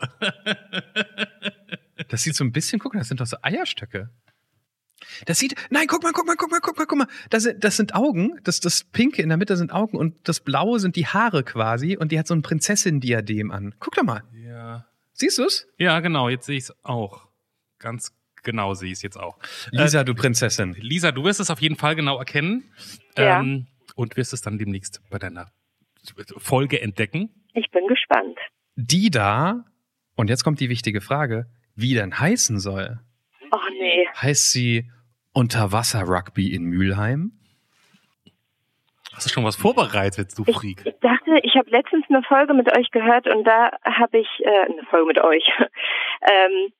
[2.08, 4.10] Das sieht so ein bisschen, guck mal, das sind doch so Eierstöcke.
[5.26, 7.08] Das sieht, nein, guck mal, guck mal, guck mal, guck mal, guck mal.
[7.30, 10.38] Das sind, das sind Augen, das, das Pinke in der Mitte sind Augen und das
[10.38, 13.74] Blaue sind die Haare quasi und die hat so ein Prinzessin-Diadem an.
[13.80, 14.22] Guck doch mal.
[14.32, 14.86] Ja.
[15.14, 15.66] Siehst du's?
[15.76, 17.26] ja, genau, jetzt sehe ich es auch.
[17.80, 18.12] Ganz
[18.42, 19.38] genau sehe ich es jetzt auch.
[19.70, 20.74] Lisa, du Prinzessin.
[20.78, 22.72] Lisa, du wirst es auf jeden Fall genau erkennen.
[23.16, 23.40] Ja.
[23.40, 25.52] Ähm, und wirst es dann demnächst bei deiner
[26.38, 27.30] Folge entdecken.
[27.54, 28.38] Ich bin gespannt.
[28.74, 29.64] Die da,
[30.16, 33.00] und jetzt kommt die wichtige Frage, wie denn heißen soll.
[33.50, 34.08] Oh nee.
[34.16, 34.90] Heißt sie
[35.34, 37.32] Unterwasser-Rugby in Mülheim?
[39.14, 40.86] Hast du schon was vorbereitet, du Ich, Freak?
[40.86, 44.72] ich dachte, ich habe letztens eine Folge mit euch gehört und da habe ich äh,
[44.72, 45.44] eine Folge mit euch.
[46.22, 46.72] ähm,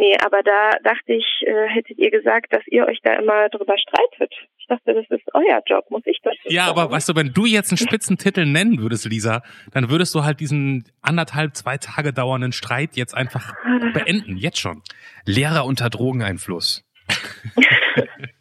[0.00, 3.76] nee, aber da dachte ich, äh, hättet ihr gesagt, dass ihr euch da immer drüber
[3.78, 4.32] streitet.
[4.58, 6.92] Ich dachte, das ist euer Job, muss ich das Ja, aber sagen?
[6.92, 9.42] weißt du, wenn du jetzt einen Spitzentitel nennen würdest, Lisa,
[9.72, 13.54] dann würdest du halt diesen anderthalb, zwei Tage dauernden Streit jetzt einfach
[13.94, 14.36] beenden.
[14.36, 14.82] Jetzt schon.
[15.26, 16.84] Lehrer unter Drogeneinfluss.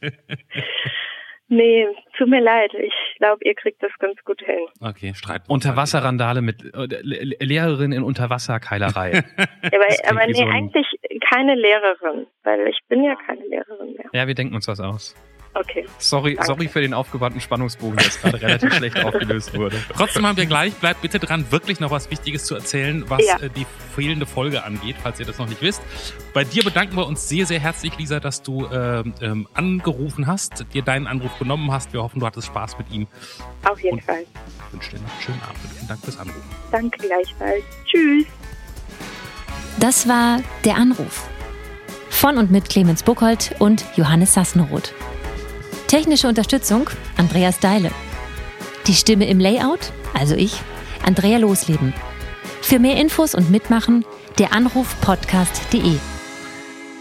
[1.50, 1.88] Nee,
[2.18, 2.72] tut mir leid.
[2.76, 4.60] Ich glaube, ihr kriegt das ganz gut hin.
[4.82, 5.42] Okay, Streit.
[5.48, 9.24] Unterwasserrandale mit äh, Le- Lehrerin in Unterwasserkeilerei.
[9.64, 10.88] Aber, aber nee, so ein- eigentlich
[11.30, 14.06] keine Lehrerin, weil ich bin ja keine Lehrerin mehr.
[14.14, 15.16] ja, wir denken uns was aus.
[15.54, 15.86] Okay.
[15.98, 16.46] Sorry, Danke.
[16.48, 19.78] sorry für den aufgewandten Spannungsbogen, der jetzt gerade relativ schlecht aufgelöst wurde.
[19.96, 23.38] Trotzdem haben wir gleich, bleibt bitte dran, wirklich noch was Wichtiges zu erzählen, was Ja.
[23.40, 25.82] äh, die fehlende Folge angeht, falls ihr das noch nicht wisst.
[26.34, 30.66] Bei dir bedanken wir uns sehr, sehr herzlich, Lisa, dass du ähm, ähm, angerufen hast,
[30.74, 31.92] dir deinen Anruf genommen hast.
[31.94, 33.08] Wir hoffen, du hattest Spaß mit ihm.
[33.68, 34.24] Auf jeden Und- Fall.
[34.68, 36.42] Ich wünsche dir noch einen schönen Abend und vielen Dank fürs Anrufen.
[36.72, 37.64] Danke gleichfalls.
[37.86, 38.26] Tschüss.
[39.80, 41.28] Das war Der Anruf.
[42.12, 44.94] Von und mit Clemens Buchholz und Johannes Sassenroth.
[45.90, 46.88] Technische Unterstützung
[47.18, 47.90] Andreas Deile.
[48.86, 50.62] Die Stimme im Layout, also ich,
[51.04, 51.96] Andrea Losleben.
[52.62, 54.06] Für mehr Infos und Mitmachen
[54.38, 55.98] der Anrufpodcast.de.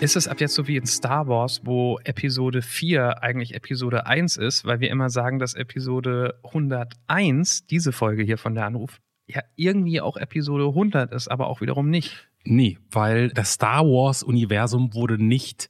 [0.00, 4.38] Ist es ab jetzt so wie in Star Wars, wo Episode 4 eigentlich Episode 1
[4.38, 9.42] ist, weil wir immer sagen, dass Episode 101, diese Folge hier von der Anruf, ja
[9.56, 12.26] irgendwie auch Episode 100 ist, aber auch wiederum nicht.
[12.44, 15.68] Nee, weil das Star Wars-Universum wurde nicht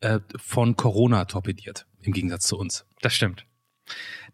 [0.00, 2.86] äh, von Corona torpediert, im Gegensatz zu uns.
[3.00, 3.46] Das stimmt.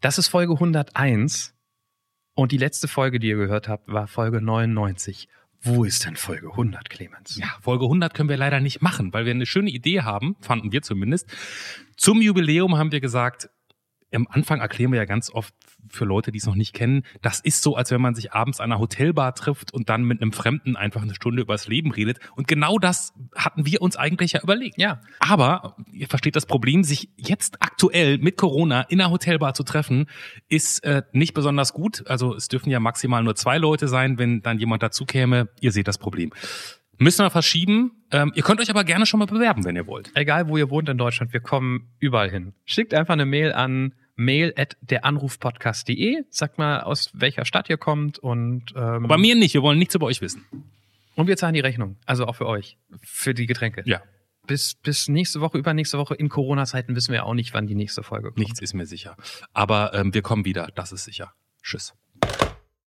[0.01, 1.55] Das ist Folge 101
[2.35, 5.29] und die letzte Folge, die ihr gehört habt, war Folge 99.
[5.63, 7.37] Wo ist denn Folge 100, Clemens?
[7.37, 10.73] Ja, Folge 100 können wir leider nicht machen, weil wir eine schöne Idee haben, fanden
[10.73, 11.27] wir zumindest.
[11.97, 13.49] Zum Jubiläum haben wir gesagt,
[14.15, 15.55] am Anfang erklären wir ja ganz oft
[15.89, 18.61] für Leute, die es noch nicht kennen, das ist so, als wenn man sich abends
[18.61, 22.19] an einer Hotelbar trifft und dann mit einem Fremden einfach eine Stunde übers Leben redet.
[22.37, 24.79] Und genau das hatten wir uns eigentlich ja überlegt.
[24.79, 25.01] Ja.
[25.21, 30.07] Aber ihr versteht das Problem, sich jetzt aktuell mit Corona in einer Hotelbar zu treffen,
[30.49, 32.07] ist äh, nicht besonders gut.
[32.07, 35.49] Also es dürfen ja maximal nur zwei Leute sein, wenn dann jemand dazu käme.
[35.61, 36.31] Ihr seht das Problem.
[36.99, 37.93] Müssen wir verschieben.
[38.13, 40.13] Ähm, ihr könnt euch aber gerne schon mal bewerben, wenn ihr wollt.
[40.15, 42.55] Egal, wo ihr wohnt in Deutschland, wir kommen überall hin.
[42.65, 46.25] Schickt einfach eine Mail an mail at deranrufpodcast.de.
[46.31, 49.95] Sagt mal, aus welcher Stadt ihr kommt und, ähm, Bei mir nicht, wir wollen nichts
[49.95, 50.45] über euch wissen.
[51.17, 51.97] und wir zahlen die Rechnung.
[52.07, 52.77] Also auch für euch.
[53.03, 53.83] Für die Getränke.
[53.87, 54.03] Ja,
[54.47, 58.03] Bis, bis nächste Woche, übernächste Woche in Corona-Zeiten wissen wir auch nicht, wann die nächste
[58.03, 58.39] Folge kommt.
[58.39, 59.17] nichts ist mir sicher.
[59.53, 61.33] Aber ähm, wir kommen wieder, das ist sicher.
[61.63, 61.95] Tschüss.